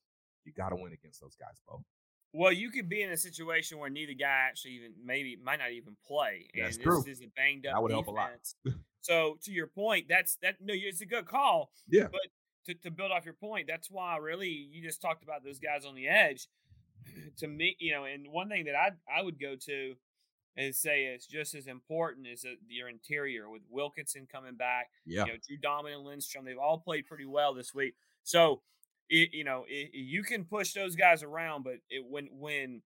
you 0.45 0.53
got 0.53 0.71
to 0.71 0.77
win 0.77 0.93
against 0.93 1.21
those 1.21 1.37
guys, 1.37 1.61
Beau. 1.69 1.85
Well, 2.37 2.53
you 2.53 2.71
could 2.71 2.89
be 2.89 3.03
in 3.03 3.11
a 3.11 3.17
situation 3.17 3.79
where 3.79 3.89
neither 3.91 4.13
guy 4.13 4.47
actually 4.49 4.73
even 4.73 4.93
maybe 5.05 5.37
might 5.43 5.59
not 5.59 5.73
even 5.73 5.97
play, 6.07 6.49
and 6.55 6.65
That's 6.65 6.77
this 6.77 6.85
true. 6.85 7.05
is 7.07 7.21
a 7.23 7.27
banged 7.37 7.67
up 7.67 7.75
That 7.75 7.83
would 7.83 7.93
help 7.93 8.09
a 8.09 8.11
lot. 8.11 8.31
so 9.01 9.39
to 9.45 9.53
your 9.53 9.67
point, 9.69 10.07
that's 10.09 10.37
that. 10.43 10.57
No, 10.61 10.75
it's 10.77 11.01
a 11.01 11.07
good 11.07 11.27
call. 11.27 11.71
Yeah. 11.89 12.09
But 12.13 12.21
to, 12.67 12.75
to 12.75 12.91
build 12.91 13.11
off 13.13 13.25
your 13.25 13.35
point, 13.35 13.67
that's 13.69 13.91
why 13.91 14.17
really 14.19 14.49
you 14.49 14.83
just 14.83 15.01
talked 15.01 15.23
about 15.23 15.45
those 15.45 15.59
guys 15.59 15.85
on 15.87 15.95
the 15.95 16.09
edge. 16.09 16.49
to 17.39 17.47
me, 17.49 17.77
you 17.79 17.93
know, 17.93 18.05
and 18.05 18.27
one 18.31 18.49
thing 18.49 18.65
that 18.67 18.75
I 18.75 18.91
I 19.13 19.23
would 19.23 19.41
go 19.41 19.55
to 19.67 19.95
and 20.59 20.75
say 20.75 21.05
it's 21.05 21.27
just 21.27 21.55
as 21.55 21.67
important 21.67 22.27
as 22.27 22.45
your 22.69 22.89
interior 22.89 23.49
with 23.51 23.63
Wilkinson 23.71 24.27
coming 24.31 24.57
back 24.57 24.87
Yeah. 25.05 25.27
you 25.27 25.33
know, 25.33 25.39
Drew 25.47 25.59
Dalman, 25.59 26.03
Lindstrom, 26.05 26.45
they've 26.47 26.57
all 26.59 26.79
played 26.79 27.07
pretty 27.07 27.27
well 27.27 27.53
this 27.55 27.75
week. 27.75 27.95
So, 28.25 28.63
it, 29.09 29.31
you 29.33 29.45
know, 29.45 29.65
it, 29.69 29.91
you 29.93 30.23
can 30.23 30.45
push 30.45 30.73
those 30.73 30.97
guys 30.97 31.23
around, 31.23 31.63
but 31.65 31.75
it, 31.91 32.05
when 32.09 32.29
when 32.33 32.83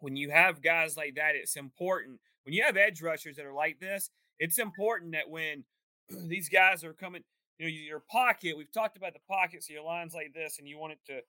when 0.00 0.16
you 0.16 0.30
have 0.30 0.62
guys 0.62 0.96
like 0.96 1.14
that, 1.16 1.34
it's 1.34 1.56
important. 1.56 2.20
When 2.44 2.52
you 2.54 2.62
have 2.64 2.76
edge 2.76 3.00
rushers 3.02 3.36
that 3.36 3.46
are 3.46 3.52
like 3.52 3.78
this, 3.78 4.10
it's 4.38 4.58
important 4.58 5.12
that 5.12 5.28
when 5.30 5.64
these 6.28 6.48
guys 6.48 6.82
are 6.84 6.92
coming, 6.92 7.22
you 7.58 7.66
know, 7.66 7.70
your 7.70 8.00
pocket. 8.00 8.56
We've 8.56 8.72
talked 8.72 8.96
about 8.96 9.12
the 9.12 9.20
pocket, 9.28 9.62
so 9.62 9.72
your 9.72 9.84
lines 9.84 10.14
like 10.14 10.32
this, 10.34 10.58
and 10.58 10.68
you 10.68 10.78
want 10.78 10.94
it 10.94 10.98
to 11.06 11.20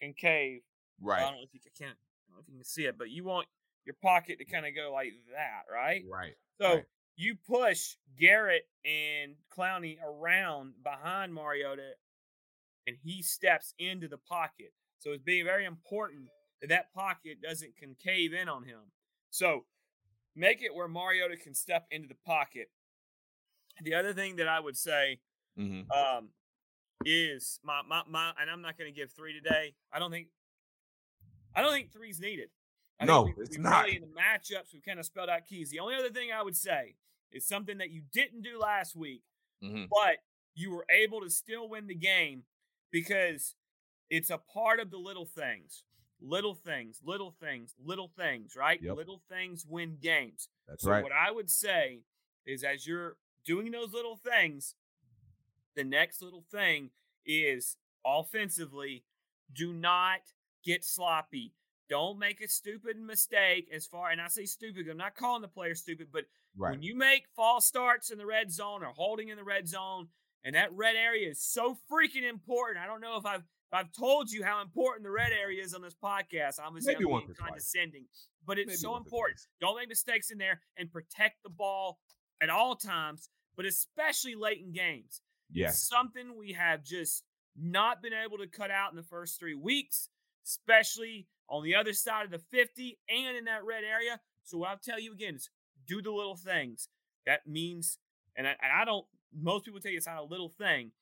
concave. 0.00 0.62
Right. 1.00 1.20
I 1.20 1.24
don't 1.24 1.34
know 1.38 1.42
if 1.42 1.52
you 1.52 1.60
can, 1.60 1.72
can't, 1.78 1.98
I 1.98 2.30
don't 2.30 2.36
know 2.36 2.42
if 2.42 2.48
you 2.48 2.54
can 2.56 2.64
see 2.64 2.86
it, 2.86 2.96
but 2.96 3.10
you 3.10 3.24
want 3.24 3.46
your 3.84 3.96
pocket 4.00 4.38
to 4.38 4.44
kind 4.44 4.64
of 4.64 4.74
go 4.74 4.92
like 4.92 5.12
that, 5.32 5.70
right? 5.72 6.04
Right. 6.10 6.34
So 6.60 6.74
Right. 6.74 6.84
you 7.16 7.34
push 7.34 7.96
Garrett 8.18 8.66
and 8.84 9.34
Clowney 9.54 9.98
around 10.02 10.74
behind 10.82 11.34
Mariota, 11.34 11.90
and 12.86 12.96
he 13.02 13.22
steps 13.22 13.74
into 13.78 14.08
the 14.08 14.18
pocket. 14.18 14.72
So 14.98 15.10
it's 15.12 15.22
being 15.22 15.44
very 15.44 15.64
important 15.64 16.28
that 16.60 16.68
that 16.68 16.92
pocket 16.94 17.42
doesn't 17.42 17.76
concave 17.76 18.32
in 18.32 18.48
on 18.48 18.64
him. 18.64 18.80
So 19.30 19.64
make 20.36 20.62
it 20.62 20.74
where 20.74 20.88
Mariota 20.88 21.36
can 21.36 21.54
step 21.54 21.86
into 21.90 22.08
the 22.08 22.16
pocket. 22.26 22.68
The 23.82 23.94
other 23.94 24.12
thing 24.12 24.36
that 24.36 24.48
I 24.48 24.60
would 24.60 24.76
say 24.76 25.20
hmm 25.56 25.82
um, 25.94 26.30
is 27.04 27.58
my, 27.64 27.82
my 27.88 28.02
my 28.08 28.32
and 28.40 28.48
I'm 28.50 28.62
not 28.62 28.78
going 28.78 28.92
to 28.92 28.98
give 28.98 29.10
three 29.12 29.32
today. 29.32 29.74
I 29.92 29.98
don't 29.98 30.10
think 30.10 30.28
I 31.54 31.62
don't 31.62 31.72
think 31.72 31.92
three's 31.92 32.20
needed. 32.20 32.50
I 33.00 33.04
No, 33.06 33.22
we, 33.22 33.34
it's 33.38 33.56
we 33.56 33.62
not. 33.62 33.84
Really 33.84 33.96
in 33.96 34.02
the 34.02 34.08
matchups, 34.08 34.72
we've 34.72 34.84
kind 34.84 35.00
of 35.00 35.06
spelled 35.06 35.28
out 35.28 35.46
keys. 35.46 35.70
The 35.70 35.80
only 35.80 35.96
other 35.96 36.10
thing 36.10 36.30
I 36.32 36.42
would 36.42 36.56
say 36.56 36.94
is 37.32 37.46
something 37.46 37.78
that 37.78 37.90
you 37.90 38.02
didn't 38.12 38.42
do 38.42 38.58
last 38.58 38.94
week, 38.94 39.22
hmm 39.60 39.84
but 39.90 40.18
you 40.54 40.70
were 40.70 40.86
able 40.90 41.20
to 41.22 41.30
still 41.30 41.68
win 41.68 41.86
the 41.86 41.94
game 41.94 42.44
because 42.92 43.54
it's 44.10 44.30
a 44.30 44.38
part 44.38 44.78
of 44.78 44.90
the 44.90 44.98
little 44.98 45.26
things. 45.26 45.84
Little 46.20 46.54
things, 46.54 47.00
little 47.04 47.32
things, 47.32 47.74
little 47.84 48.12
things, 48.16 48.54
right? 48.54 48.80
Yep. 48.80 48.96
Little 48.96 49.22
things 49.28 49.66
win 49.68 49.96
games. 50.00 50.48
That's 50.68 50.84
So 50.84 50.90
right. 50.90 51.02
what 51.02 51.10
I 51.10 51.32
would 51.32 51.50
say 51.50 52.02
is 52.46 52.62
as 52.62 52.86
you're 52.86 53.16
doing 53.44 53.72
those 53.72 53.92
little 53.92 54.16
things, 54.16 54.76
the 55.74 55.82
next 55.82 56.22
little 56.22 56.44
thing 56.48 56.90
is 57.26 57.76
offensively, 58.06 59.04
do 59.52 59.72
not 59.72 60.20
get 60.64 60.84
sloppy. 60.84 61.54
Don't 61.88 62.18
make 62.18 62.40
a 62.40 62.48
stupid 62.48 62.96
mistake 62.98 63.68
as 63.74 63.86
far 63.86 64.10
and 64.10 64.20
I 64.20 64.28
say 64.28 64.44
stupid, 64.44 64.88
I'm 64.88 64.96
not 64.96 65.16
calling 65.16 65.42
the 65.42 65.48
player 65.48 65.74
stupid, 65.74 66.08
but 66.12 66.24
Right. 66.54 66.70
when 66.72 66.82
you 66.82 66.94
make 66.94 67.26
false 67.34 67.66
starts 67.66 68.10
in 68.10 68.18
the 68.18 68.26
red 68.26 68.52
zone 68.52 68.82
or 68.84 68.92
holding 68.92 69.28
in 69.28 69.36
the 69.38 69.44
red 69.44 69.66
zone, 69.66 70.08
and 70.44 70.54
that 70.54 70.72
red 70.72 70.96
area 70.96 71.30
is 71.30 71.40
so 71.40 71.76
freaking 71.90 72.28
important. 72.28 72.82
I 72.82 72.86
don't 72.86 73.00
know 73.00 73.16
if 73.16 73.26
I've 73.26 73.40
if 73.40 73.78
I've 73.78 73.92
told 73.92 74.30
you 74.30 74.44
how 74.44 74.60
important 74.60 75.04
the 75.04 75.10
red 75.10 75.32
area 75.32 75.62
is 75.62 75.72
on 75.72 75.80
this 75.80 75.94
podcast. 75.94 76.58
Obviously, 76.62 76.94
Maybe 76.94 77.06
I'm 77.06 77.20
being 77.20 77.34
condescending, 77.38 78.04
but 78.46 78.58
it's 78.58 78.66
Maybe 78.66 78.76
so 78.76 78.96
important. 78.96 79.40
Don't 79.60 79.78
make 79.78 79.88
mistakes 79.88 80.30
in 80.30 80.38
there 80.38 80.60
and 80.76 80.92
protect 80.92 81.42
the 81.42 81.48
ball 81.48 81.98
at 82.42 82.50
all 82.50 82.76
times, 82.76 83.30
but 83.56 83.64
especially 83.64 84.34
late 84.34 84.60
in 84.60 84.72
games. 84.72 85.22
Yes. 85.50 85.74
It's 85.74 85.88
something 85.88 86.36
we 86.36 86.52
have 86.52 86.84
just 86.84 87.24
not 87.56 88.02
been 88.02 88.12
able 88.12 88.38
to 88.38 88.46
cut 88.46 88.70
out 88.70 88.90
in 88.90 88.96
the 88.96 89.02
first 89.02 89.38
three 89.38 89.54
weeks, 89.54 90.08
especially 90.46 91.26
on 91.48 91.62
the 91.62 91.74
other 91.74 91.92
side 91.92 92.24
of 92.24 92.30
the 92.30 92.38
50 92.38 92.98
and 93.08 93.36
in 93.36 93.44
that 93.44 93.64
red 93.64 93.84
area. 93.84 94.20
So, 94.44 94.58
what 94.58 94.70
I'll 94.70 94.78
tell 94.78 95.00
you 95.00 95.12
again 95.12 95.36
is 95.36 95.50
do 95.86 96.02
the 96.02 96.10
little 96.10 96.36
things. 96.36 96.88
That 97.26 97.46
means, 97.46 97.98
and 98.36 98.46
I, 98.46 98.50
and 98.50 98.72
I 98.74 98.84
don't, 98.84 99.06
most 99.34 99.64
people 99.64 99.80
tell 99.80 99.90
you 99.90 99.98
it's 99.98 100.06
not 100.06 100.18
a 100.18 100.24
little 100.24 100.48
thing, 100.48 100.92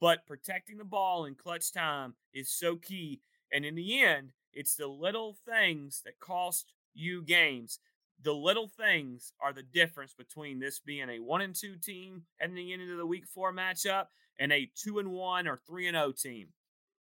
but 0.00 0.26
protecting 0.26 0.78
the 0.78 0.84
ball 0.84 1.24
in 1.24 1.34
clutch 1.34 1.72
time 1.72 2.14
is 2.32 2.50
so 2.50 2.76
key. 2.76 3.20
And 3.52 3.64
in 3.64 3.74
the 3.74 4.02
end, 4.02 4.32
it's 4.52 4.76
the 4.76 4.86
little 4.86 5.36
things 5.46 6.02
that 6.04 6.20
cost 6.20 6.72
you 6.94 7.22
games. 7.22 7.78
The 8.22 8.32
little 8.32 8.68
things 8.68 9.32
are 9.40 9.52
the 9.52 9.62
difference 9.62 10.14
between 10.14 10.58
this 10.58 10.78
being 10.78 11.08
a 11.10 11.18
one 11.18 11.40
and 11.42 11.54
two 11.54 11.76
team 11.76 12.22
heading 12.38 12.70
into 12.70 12.96
the 12.96 13.06
week 13.06 13.26
four 13.26 13.52
matchup 13.52 14.06
and 14.38 14.52
a 14.52 14.70
two 14.76 14.98
and 14.98 15.10
one 15.10 15.46
or 15.46 15.56
three 15.56 15.86
and 15.86 15.96
zero 15.96 16.12
team. 16.12 16.48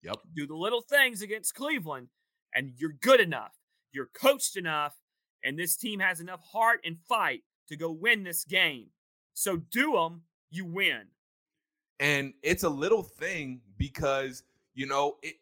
Yep. 0.03 0.17
Do 0.35 0.47
the 0.47 0.55
little 0.57 0.83
things 0.83 1.23
against 1.23 1.55
Cleveland, 1.55 2.09
and 2.55 2.73
you're 2.77 2.93
good 3.01 3.21
enough. 3.21 3.55
You're 3.93 4.11
coached 4.13 4.57
enough, 4.57 4.97
and 5.43 5.59
this 5.59 5.77
team 5.77 6.01
has 6.01 6.21
enough 6.21 6.41
heart 6.53 6.81
and 6.85 6.99
fight 7.09 7.43
to 7.69 7.77
go 7.77 7.91
win 7.91 8.23
this 8.23 8.45
game. 8.45 8.91
So 9.35 9.57
do 9.57 9.93
them, 9.93 10.23
you 10.57 10.65
win. 10.65 11.03
and 12.01 12.35
it's 12.43 12.63
a 12.65 12.69
little 12.69 13.03
thing 13.03 13.61
because 13.79 14.43
you 14.75 14.87
know 14.87 15.17
it 15.23 15.37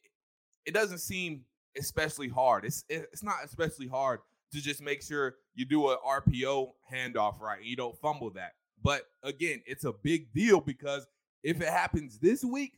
it 0.66 0.74
doesn't 0.74 0.98
seem 0.98 1.42
especially 1.78 2.28
hard. 2.28 2.64
It's 2.64 2.84
it's 2.88 3.22
not 3.22 3.36
especially 3.44 3.88
hard 3.88 4.20
to 4.52 4.60
just 4.60 4.80
make 4.82 5.02
sure 5.02 5.36
you 5.54 5.64
do 5.64 5.88
a 5.88 5.98
RPO 5.98 6.72
handoff 6.92 7.40
right 7.40 7.58
and 7.58 7.66
you 7.66 7.76
don't 7.76 7.98
fumble 8.00 8.30
that. 8.30 8.52
But 8.82 9.02
again 9.22 9.62
it's 9.66 9.84
a 9.84 9.92
big 9.92 10.32
deal 10.32 10.60
because 10.60 11.06
if 11.42 11.60
it 11.60 11.68
happens 11.68 12.18
this 12.18 12.44
week 12.44 12.74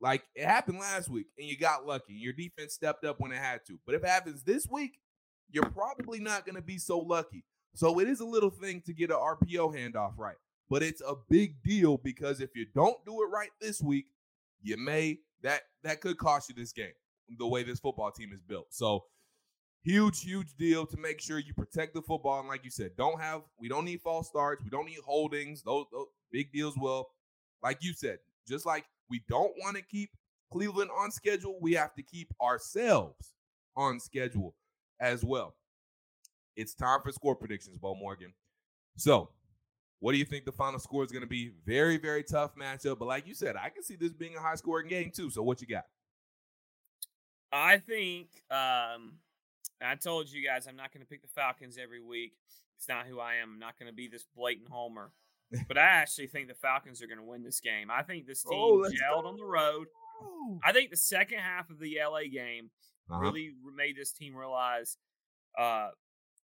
like 0.00 0.24
it 0.34 0.44
happened 0.46 0.78
last 0.80 1.08
week 1.08 1.26
and 1.38 1.46
you 1.48 1.56
got 1.58 1.86
lucky 1.86 2.14
your 2.14 2.32
defense 2.32 2.74
stepped 2.74 3.04
up 3.04 3.20
when 3.20 3.32
it 3.32 3.38
had 3.38 3.60
to. 3.66 3.78
But 3.86 3.94
if 3.94 4.02
it 4.02 4.08
happens 4.08 4.42
this 4.42 4.66
week 4.70 4.98
you're 5.50 5.70
probably 5.70 6.18
not 6.20 6.46
going 6.46 6.56
to 6.56 6.62
be 6.62 6.78
so 6.78 6.98
lucky. 6.98 7.44
So 7.74 8.00
it 8.00 8.08
is 8.08 8.20
a 8.20 8.26
little 8.26 8.50
thing 8.50 8.82
to 8.86 8.92
get 8.94 9.10
an 9.10 9.16
RPO 9.16 9.74
handoff 9.76 10.14
right 10.18 10.36
but 10.72 10.82
it's 10.82 11.02
a 11.02 11.14
big 11.28 11.62
deal 11.62 11.98
because 11.98 12.40
if 12.40 12.56
you 12.56 12.64
don't 12.74 12.96
do 13.04 13.22
it 13.22 13.26
right 13.26 13.50
this 13.60 13.82
week, 13.82 14.06
you 14.62 14.78
may 14.78 15.18
that 15.42 15.60
that 15.84 16.00
could 16.00 16.16
cost 16.16 16.48
you 16.48 16.54
this 16.54 16.72
game. 16.72 16.94
The 17.38 17.46
way 17.46 17.62
this 17.62 17.78
football 17.78 18.10
team 18.10 18.30
is 18.32 18.40
built, 18.40 18.68
so 18.70 19.04
huge, 19.82 20.22
huge 20.22 20.54
deal 20.58 20.86
to 20.86 20.96
make 20.96 21.20
sure 21.20 21.38
you 21.38 21.52
protect 21.52 21.92
the 21.92 22.00
football. 22.00 22.40
And 22.40 22.48
like 22.48 22.64
you 22.64 22.70
said, 22.70 22.92
don't 22.96 23.20
have 23.20 23.42
we 23.60 23.68
don't 23.68 23.84
need 23.84 24.00
false 24.00 24.28
starts, 24.28 24.64
we 24.64 24.70
don't 24.70 24.86
need 24.86 25.00
holdings. 25.04 25.62
Those, 25.62 25.84
those 25.92 26.06
big 26.32 26.50
deals 26.54 26.74
will, 26.78 27.10
like 27.62 27.76
you 27.82 27.92
said, 27.92 28.20
just 28.48 28.64
like 28.64 28.86
we 29.10 29.22
don't 29.28 29.52
want 29.58 29.76
to 29.76 29.82
keep 29.82 30.08
Cleveland 30.50 30.90
on 30.98 31.10
schedule, 31.10 31.58
we 31.60 31.74
have 31.74 31.94
to 31.96 32.02
keep 32.02 32.32
ourselves 32.40 33.34
on 33.76 34.00
schedule 34.00 34.54
as 35.00 35.22
well. 35.22 35.54
It's 36.56 36.72
time 36.72 37.00
for 37.04 37.12
score 37.12 37.36
predictions, 37.36 37.76
Beau 37.76 37.94
Morgan. 37.94 38.32
So 38.96 39.28
what 40.02 40.10
do 40.12 40.18
you 40.18 40.24
think 40.24 40.44
the 40.44 40.52
final 40.52 40.80
score 40.80 41.04
is 41.04 41.12
going 41.12 41.22
to 41.22 41.28
be? 41.28 41.52
Very, 41.64 41.96
very 41.96 42.24
tough 42.24 42.56
matchup. 42.56 42.98
But 42.98 43.06
like 43.06 43.24
you 43.26 43.34
said, 43.34 43.54
I 43.56 43.68
can 43.68 43.84
see 43.84 43.94
this 43.94 44.12
being 44.12 44.34
a 44.36 44.40
high 44.40 44.56
scoring 44.56 44.88
game 44.88 45.12
too. 45.14 45.30
So 45.30 45.42
what 45.44 45.60
you 45.60 45.66
got? 45.68 45.84
I 47.52 47.78
think 47.78 48.28
um 48.50 49.18
I 49.80 49.94
told 50.02 50.30
you 50.30 50.44
guys 50.46 50.66
I'm 50.66 50.76
not 50.76 50.92
going 50.92 51.02
to 51.02 51.08
pick 51.08 51.22
the 51.22 51.28
Falcons 51.28 51.76
every 51.80 52.02
week. 52.02 52.32
It's 52.78 52.88
not 52.88 53.06
who 53.06 53.20
I 53.20 53.36
am. 53.36 53.52
I'm 53.54 53.58
not 53.58 53.78
going 53.78 53.90
to 53.90 53.94
be 53.94 54.08
this 54.08 54.26
blatant 54.36 54.68
homer. 54.68 55.12
But 55.68 55.76
I 55.76 55.82
actually 55.82 56.28
think 56.28 56.48
the 56.48 56.54
Falcons 56.54 57.02
are 57.02 57.06
going 57.06 57.18
to 57.18 57.24
win 57.24 57.42
this 57.42 57.60
game. 57.60 57.90
I 57.90 58.02
think 58.02 58.26
this 58.26 58.42
team 58.42 58.58
Oh, 58.58 58.78
gelled 58.90 59.22
go. 59.22 59.28
on 59.28 59.36
the 59.36 59.44
road. 59.44 59.86
I 60.64 60.72
think 60.72 60.90
the 60.90 60.96
second 60.96 61.38
half 61.40 61.68
of 61.70 61.78
the 61.78 61.98
LA 62.02 62.22
game 62.32 62.70
Uh-huh. 63.10 63.20
really 63.20 63.52
made 63.76 63.96
this 63.96 64.12
team 64.12 64.34
realize 64.34 64.96
uh, 65.58 65.90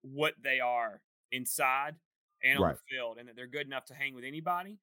what 0.02 0.34
they 0.44 0.60
are 0.60 1.02
inside 1.32 1.96
and 2.44 2.58
on 2.60 2.64
Right. 2.66 2.76
the 2.76 2.96
field, 2.96 3.18
and 3.18 3.28
that 3.28 3.36
they're 3.36 3.48
good 3.48 3.66
enough 3.68 3.86
to 3.86 3.94
hang 3.94 4.14
with 4.16 4.24
anybody. 4.24 4.78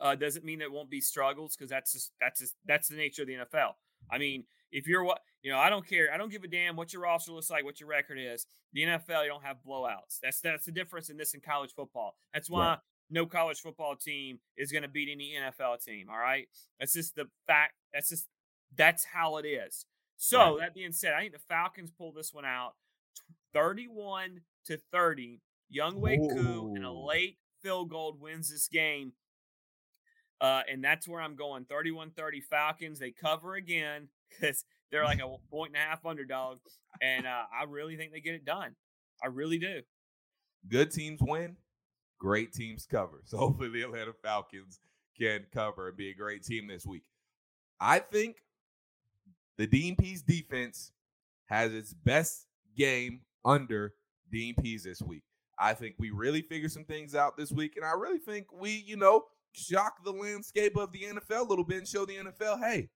Uh, 0.00 0.14
doesn't 0.14 0.44
mean 0.44 0.58
there 0.58 0.70
won't 0.70 0.90
be 0.90 1.00
struggles 1.00 1.54
because 1.56 1.68
that's 1.70 1.92
just 1.92 2.12
that's 2.20 2.40
just 2.40 2.54
that's 2.64 2.88
the 2.88 2.96
nature 2.96 3.22
of 3.22 3.28
the 3.28 3.34
NFL. 3.34 3.74
I 4.10 4.18
mean, 4.18 4.44
if 4.70 4.86
you're 4.86 5.04
what 5.04 5.20
you 5.42 5.50
know, 5.52 5.58
I 5.58 5.70
don't 5.70 5.86
care. 5.86 6.12
I 6.12 6.16
don't 6.16 6.30
give 6.30 6.44
a 6.44 6.48
damn 6.48 6.76
what 6.76 6.92
your 6.92 7.02
roster 7.02 7.32
looks 7.32 7.50
like, 7.50 7.64
what 7.64 7.78
your 7.80 7.88
record 7.88 8.18
is. 8.18 8.46
The 8.72 8.82
NFL, 8.84 9.24
you 9.24 9.28
don't 9.28 9.44
have 9.44 9.58
blowouts. 9.66 10.18
That's 10.22 10.40
that's 10.40 10.64
the 10.64 10.72
difference 10.72 11.10
in 11.10 11.16
this 11.16 11.34
and 11.34 11.42
college 11.42 11.72
football. 11.74 12.16
That's 12.32 12.48
why 12.48 12.68
Right. 12.68 12.78
no 13.10 13.26
college 13.26 13.60
football 13.60 13.96
team 13.96 14.40
is 14.56 14.72
going 14.72 14.82
to 14.82 14.88
beat 14.88 15.08
any 15.12 15.34
NFL 15.34 15.78
team. 15.84 16.08
All 16.08 16.18
right, 16.18 16.48
that's 16.80 16.94
just 16.94 17.14
the 17.16 17.26
fact. 17.46 17.74
That's 17.92 18.08
just 18.08 18.28
that's 18.74 19.04
how 19.04 19.36
it 19.36 19.46
is. 19.46 19.84
So 20.16 20.58
that 20.60 20.74
being 20.74 20.92
said, 20.92 21.12
I 21.14 21.20
think 21.20 21.32
the 21.32 21.38
Falcons 21.40 21.90
pull 21.90 22.12
this 22.12 22.32
one 22.32 22.44
out, 22.46 22.74
thirty-one 23.52 24.40
to 24.66 24.78
thirty. 24.90 25.40
Younghoe 25.74 26.34
Koo 26.34 26.72
and 26.74 26.84
a 26.84 26.92
late 26.92 27.38
field 27.62 27.90
goal 27.90 28.16
wins 28.20 28.50
this 28.50 28.68
game. 28.68 29.12
Uh, 30.40 30.62
and 30.70 30.82
that's 30.82 31.06
where 31.06 31.20
I'm 31.20 31.36
going 31.36 31.64
31 31.64 32.10
30 32.10 32.40
Falcons. 32.40 32.98
They 32.98 33.12
cover 33.12 33.54
again 33.54 34.08
because 34.28 34.64
They're 34.92 35.04
like 35.04 35.20
a 35.20 35.36
point 35.50 35.72
and 35.74 35.82
a 35.82 35.88
half 35.88 36.04
underdog, 36.04 36.58
and 37.00 37.26
uh, 37.26 37.44
I 37.58 37.64
really 37.64 37.96
think 37.96 38.12
they 38.12 38.20
get 38.20 38.34
it 38.34 38.44
done. 38.44 38.76
I 39.24 39.28
really 39.28 39.58
do. 39.58 39.80
Good 40.68 40.90
teams 40.90 41.20
win, 41.22 41.56
great 42.20 42.52
teams 42.52 42.86
cover. 42.86 43.22
So 43.26 43.38
hopefully 43.38 43.70
the 43.70 43.82
Atlanta 43.82 44.12
Falcons 44.22 44.80
can 45.18 45.46
cover 45.52 45.88
and 45.88 45.96
be 45.96 46.10
a 46.10 46.14
great 46.14 46.44
team 46.44 46.66
this 46.68 46.84
week. 46.84 47.04
I 47.80 48.00
think 48.00 48.36
the 49.56 49.66
Dean 49.66 49.96
Pees 49.96 50.22
defense 50.22 50.92
has 51.46 51.72
its 51.72 51.94
best 51.94 52.46
game 52.76 53.22
under 53.44 53.94
Dean 54.30 54.54
Pees 54.54 54.84
this 54.84 55.00
week. 55.00 55.24
I 55.58 55.74
think 55.74 55.96
we 55.98 56.10
really 56.10 56.42
figured 56.42 56.72
some 56.72 56.84
things 56.84 57.14
out 57.14 57.36
this 57.36 57.52
week, 57.52 57.74
and 57.76 57.84
I 57.84 57.92
really 57.92 58.18
think 58.18 58.46
we, 58.52 58.84
you 58.86 58.96
know, 58.96 59.24
shock 59.52 60.04
the 60.04 60.12
landscape 60.12 60.76
of 60.76 60.92
the 60.92 61.02
NFL 61.02 61.40
a 61.40 61.48
little 61.48 61.64
bit 61.64 61.78
and 61.78 61.88
show 61.88 62.04
the 62.04 62.16
NFL, 62.16 62.60
hey, 62.60 62.88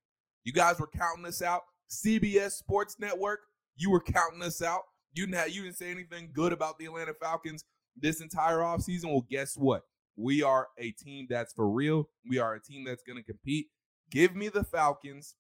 you 0.45 0.53
guys 0.53 0.79
were 0.79 0.89
counting 0.89 1.27
us 1.27 1.43
out. 1.43 1.63
CBS 1.91 2.53
Sports 2.53 2.97
Network, 2.99 3.41
you 3.77 3.91
were 3.91 4.01
counting 4.01 4.43
us 4.43 4.63
out. 4.63 4.83
You 5.13 5.27
didn't, 5.27 5.39
have, 5.39 5.51
you 5.51 5.63
didn't 5.63 5.77
say 5.77 5.91
anything 5.91 6.31
good 6.33 6.53
about 6.53 6.79
the 6.79 6.87
Atlanta 6.87 7.15
Falcons 7.15 7.65
this 7.97 8.21
entire 8.21 8.59
offseason. 8.59 9.07
Well, 9.07 9.27
guess 9.31 9.57
what? 9.57 9.83
We 10.17 10.43
are 10.43 10.69
a 10.79 10.91
team 10.93 11.27
that's 11.29 11.53
for 11.53 11.69
real. 11.69 12.09
We 12.29 12.39
are 12.39 12.55
a 12.55 12.61
team 12.63 12.85
that's 12.85 13.03
going 13.03 13.19
to 13.19 13.23
compete. 13.23 13.69
Give 14.11 14.35
me 14.35 14.49
the 14.49 14.65
Falcons 14.65 15.35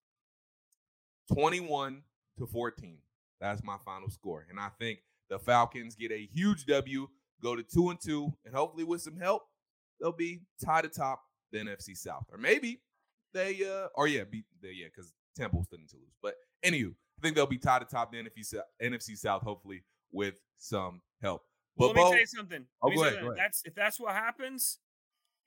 21 1.33 2.03
to 2.39 2.47
14. 2.47 2.99
That's 3.41 3.63
my 3.63 3.77
final 3.85 4.11
score. 4.11 4.47
And 4.49 4.59
I 4.59 4.69
think 4.79 5.01
the 5.29 5.39
Falcons 5.39 5.95
get 5.95 6.13
a 6.13 6.29
huge 6.33 6.67
W, 6.67 7.09
go 7.43 7.57
to 7.57 7.63
2 7.63 7.91
and 7.91 8.01
2, 8.01 8.33
and 8.45 8.55
hopefully 8.55 8.85
with 8.85 9.03
some 9.03 9.17
help, 9.17 9.43
they'll 10.01 10.13
be 10.13 10.41
tied 10.65 10.85
atop 10.85 11.23
the 11.53 11.59
NFC 11.59 11.97
South. 11.97 12.25
Or 12.33 12.39
maybe 12.39 12.81
they 13.33 13.59
uh 13.65 13.89
or 13.95 14.09
yeah, 14.09 14.25
be 14.25 14.45
the 14.63 14.75
yeah, 14.75 14.87
because 14.87 15.13
Tampa 15.37 15.63
still 15.63 15.79
to 15.79 15.97
lose. 15.97 16.15
But 16.23 16.35
anywho, 16.65 16.91
I 17.19 17.23
think 17.23 17.37
they'll 17.37 17.47
be 17.47 17.59
tied 17.59 17.83
atop 17.83 18.13
the 18.13 18.19
NFC 18.19 18.61
NFC 18.83 19.17
South, 19.17 19.43
hopefully, 19.43 19.83
with 20.13 20.41
some 20.59 21.03
help. 21.23 21.43
But 21.77 21.95
well, 21.95 22.05
let 22.05 22.05
me 22.05 22.11
tell 22.11 22.21
you 22.21 22.27
something. 22.27 22.67
Oh, 22.83 22.91
go 22.91 23.05
ahead, 23.05 23.21
go 23.21 23.27
ahead. 23.27 23.39
That's 23.39 23.63
if 23.65 23.75
that's 23.75 24.01
what 24.01 24.15
happens, 24.15 24.79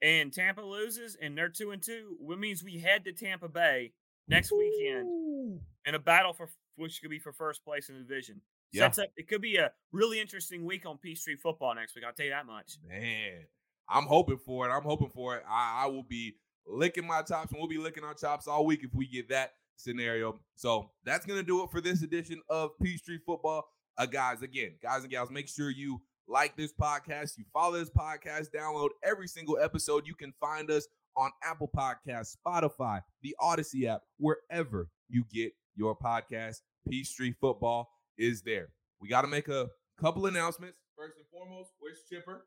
and 0.02 0.32
Tampa 0.32 0.62
loses, 0.62 1.18
and 1.20 1.38
they're 1.38 1.50
two 1.50 1.72
and 1.72 1.82
two, 1.82 2.18
it 2.30 2.39
means 2.39 2.63
we 2.63 2.80
head 2.80 3.04
to 3.06 3.12
Tampa 3.12 3.50
Bay 3.50 3.94
next 4.28 4.52
Ooh. 4.52 4.58
weekend 4.58 5.62
in 5.86 5.96
a 5.96 6.00
battle 6.00 6.34
for 6.34 6.50
which 6.76 7.02
could 7.02 7.10
be 7.10 7.20
for 7.20 7.34
first 7.34 7.63
place 7.65 7.89
in 7.89 7.96
the 7.96 8.02
division. 8.02 8.42
Yeah. 8.71 8.84
Sets 8.84 8.99
up. 8.99 9.08
It 9.17 9.27
could 9.27 9.41
be 9.41 9.58
a 9.58 9.71
really 9.91 10.19
interesting 10.19 10.65
week 10.65 10.86
on 10.86 10.97
Peachtree 10.97 11.36
football 11.36 11.73
next 11.75 11.95
week. 11.95 12.03
I'll 12.05 12.13
tell 12.13 12.25
you 12.25 12.32
that 12.32 12.45
much. 12.45 12.77
Man, 12.88 13.45
I'm 13.89 14.05
hoping 14.05 14.38
for 14.38 14.67
it. 14.67 14.71
I'm 14.71 14.84
hoping 14.84 15.10
for 15.10 15.38
it. 15.38 15.43
I, 15.49 15.84
I 15.84 15.88
will 15.88 16.03
be 16.03 16.36
licking 16.67 17.08
my 17.08 17.21
chops, 17.21 17.51
and 17.51 17.60
we'll 17.60 17.67
be 17.69 17.77
licking 17.77 18.03
our 18.03 18.13
chops 18.13 18.47
all 18.47 18.65
week 18.65 18.84
if 18.84 18.93
we 18.93 19.08
get 19.08 19.29
that 19.29 19.53
scenario. 19.75 20.39
So 20.55 20.91
that's 21.03 21.25
gonna 21.25 21.43
do 21.43 21.63
it 21.63 21.71
for 21.71 21.82
this 21.82 22.03
edition 22.03 22.41
of 22.49 22.71
Peachtree 22.82 23.19
Football. 23.25 23.67
Uh, 23.97 24.05
guys, 24.05 24.41
again, 24.41 24.75
guys 24.82 25.01
and 25.01 25.12
gals, 25.12 25.32
make 25.32 25.49
sure 25.49 25.69
you 25.69 26.01
like 26.27 26.55
this 26.55 26.71
podcast, 26.71 27.38
you 27.38 27.45
follow 27.51 27.77
this 27.77 27.89
podcast, 27.89 28.47
download 28.55 28.89
every 29.03 29.27
single 29.27 29.58
episode. 29.58 30.05
You 30.05 30.15
can 30.15 30.32
find 30.39 30.69
us 30.69 30.88
on 31.17 31.32
Apple 31.43 31.69
Podcasts, 31.75 32.38
Spotify, 32.38 33.01
the 33.23 33.36
Audacy 33.41 33.86
app, 33.86 34.01
wherever 34.19 34.89
you 35.10 35.25
get 35.34 35.53
your 35.75 35.97
podcast. 35.97 36.62
Peachtree 36.89 37.34
Football 37.41 37.89
is 38.19 38.41
there. 38.41 38.69
We 39.01 39.08
got 39.08 39.21
to 39.21 39.27
make 39.27 39.47
a 39.47 39.69
couple 39.99 40.25
announcements. 40.27 40.77
First 40.95 41.15
and 41.17 41.25
foremost, 41.32 41.71
where's 41.79 41.99
Chipper? 42.10 42.45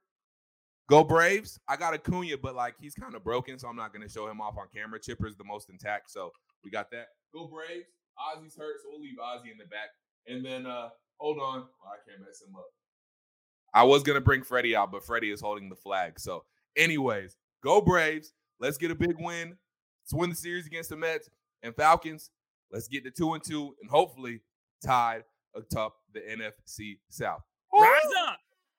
Go 0.88 1.02
Braves. 1.02 1.58
I 1.68 1.76
got 1.76 1.94
Acuna, 1.94 2.36
but 2.36 2.54
like 2.54 2.74
he's 2.78 2.94
kind 2.94 3.14
of 3.14 3.24
broken, 3.24 3.58
so 3.58 3.66
I'm 3.68 3.76
not 3.76 3.92
going 3.92 4.06
to 4.06 4.12
show 4.12 4.28
him 4.28 4.40
off 4.40 4.58
on 4.58 4.66
camera. 4.74 5.00
Chipper's 5.00 5.36
the 5.36 5.44
most 5.44 5.70
intact, 5.70 6.10
so 6.10 6.30
we 6.64 6.70
got 6.70 6.90
that. 6.90 7.06
Go 7.32 7.46
Braves. 7.46 7.86
Ozzie's 8.18 8.56
hurt, 8.56 8.76
so 8.82 8.90
we'll 8.90 9.00
leave 9.00 9.16
Ozzy 9.18 9.50
in 9.50 9.58
the 9.58 9.64
back. 9.64 9.88
And 10.26 10.44
then 10.44 10.66
uh 10.66 10.90
hold 11.18 11.38
on. 11.38 11.60
Well, 11.60 11.92
I 11.92 11.96
can't 12.08 12.20
mess 12.20 12.42
him 12.46 12.54
up. 12.54 12.66
I 13.74 13.84
was 13.84 14.02
gonna 14.02 14.20
bring 14.20 14.42
Freddie 14.42 14.76
out, 14.76 14.92
but 14.92 15.04
Freddie 15.04 15.30
is 15.30 15.40
holding 15.40 15.68
the 15.68 15.76
flag. 15.76 16.20
So, 16.20 16.44
anyways, 16.76 17.36
go 17.64 17.80
Braves. 17.80 18.34
Let's 18.60 18.76
get 18.76 18.90
a 18.90 18.94
big 18.94 19.16
win. 19.18 19.56
Let's 20.04 20.14
win 20.14 20.30
the 20.30 20.36
series 20.36 20.66
against 20.66 20.90
the 20.90 20.96
Mets 20.96 21.30
and 21.62 21.74
Falcons. 21.74 22.30
Let's 22.70 22.86
get 22.86 23.04
to 23.04 23.10
two 23.10 23.32
and 23.32 23.42
two 23.42 23.74
and 23.80 23.90
hopefully 23.90 24.42
tied 24.84 25.24
atop 25.54 25.96
the 26.12 26.20
NFC 26.20 26.98
South. 27.08 27.42
Ooh. 27.74 27.80
Rise 27.80 28.00
up. 28.28 28.38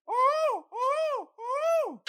Ooh, 0.09 0.63
ooh, 0.73 1.27
ooh. 1.39 1.99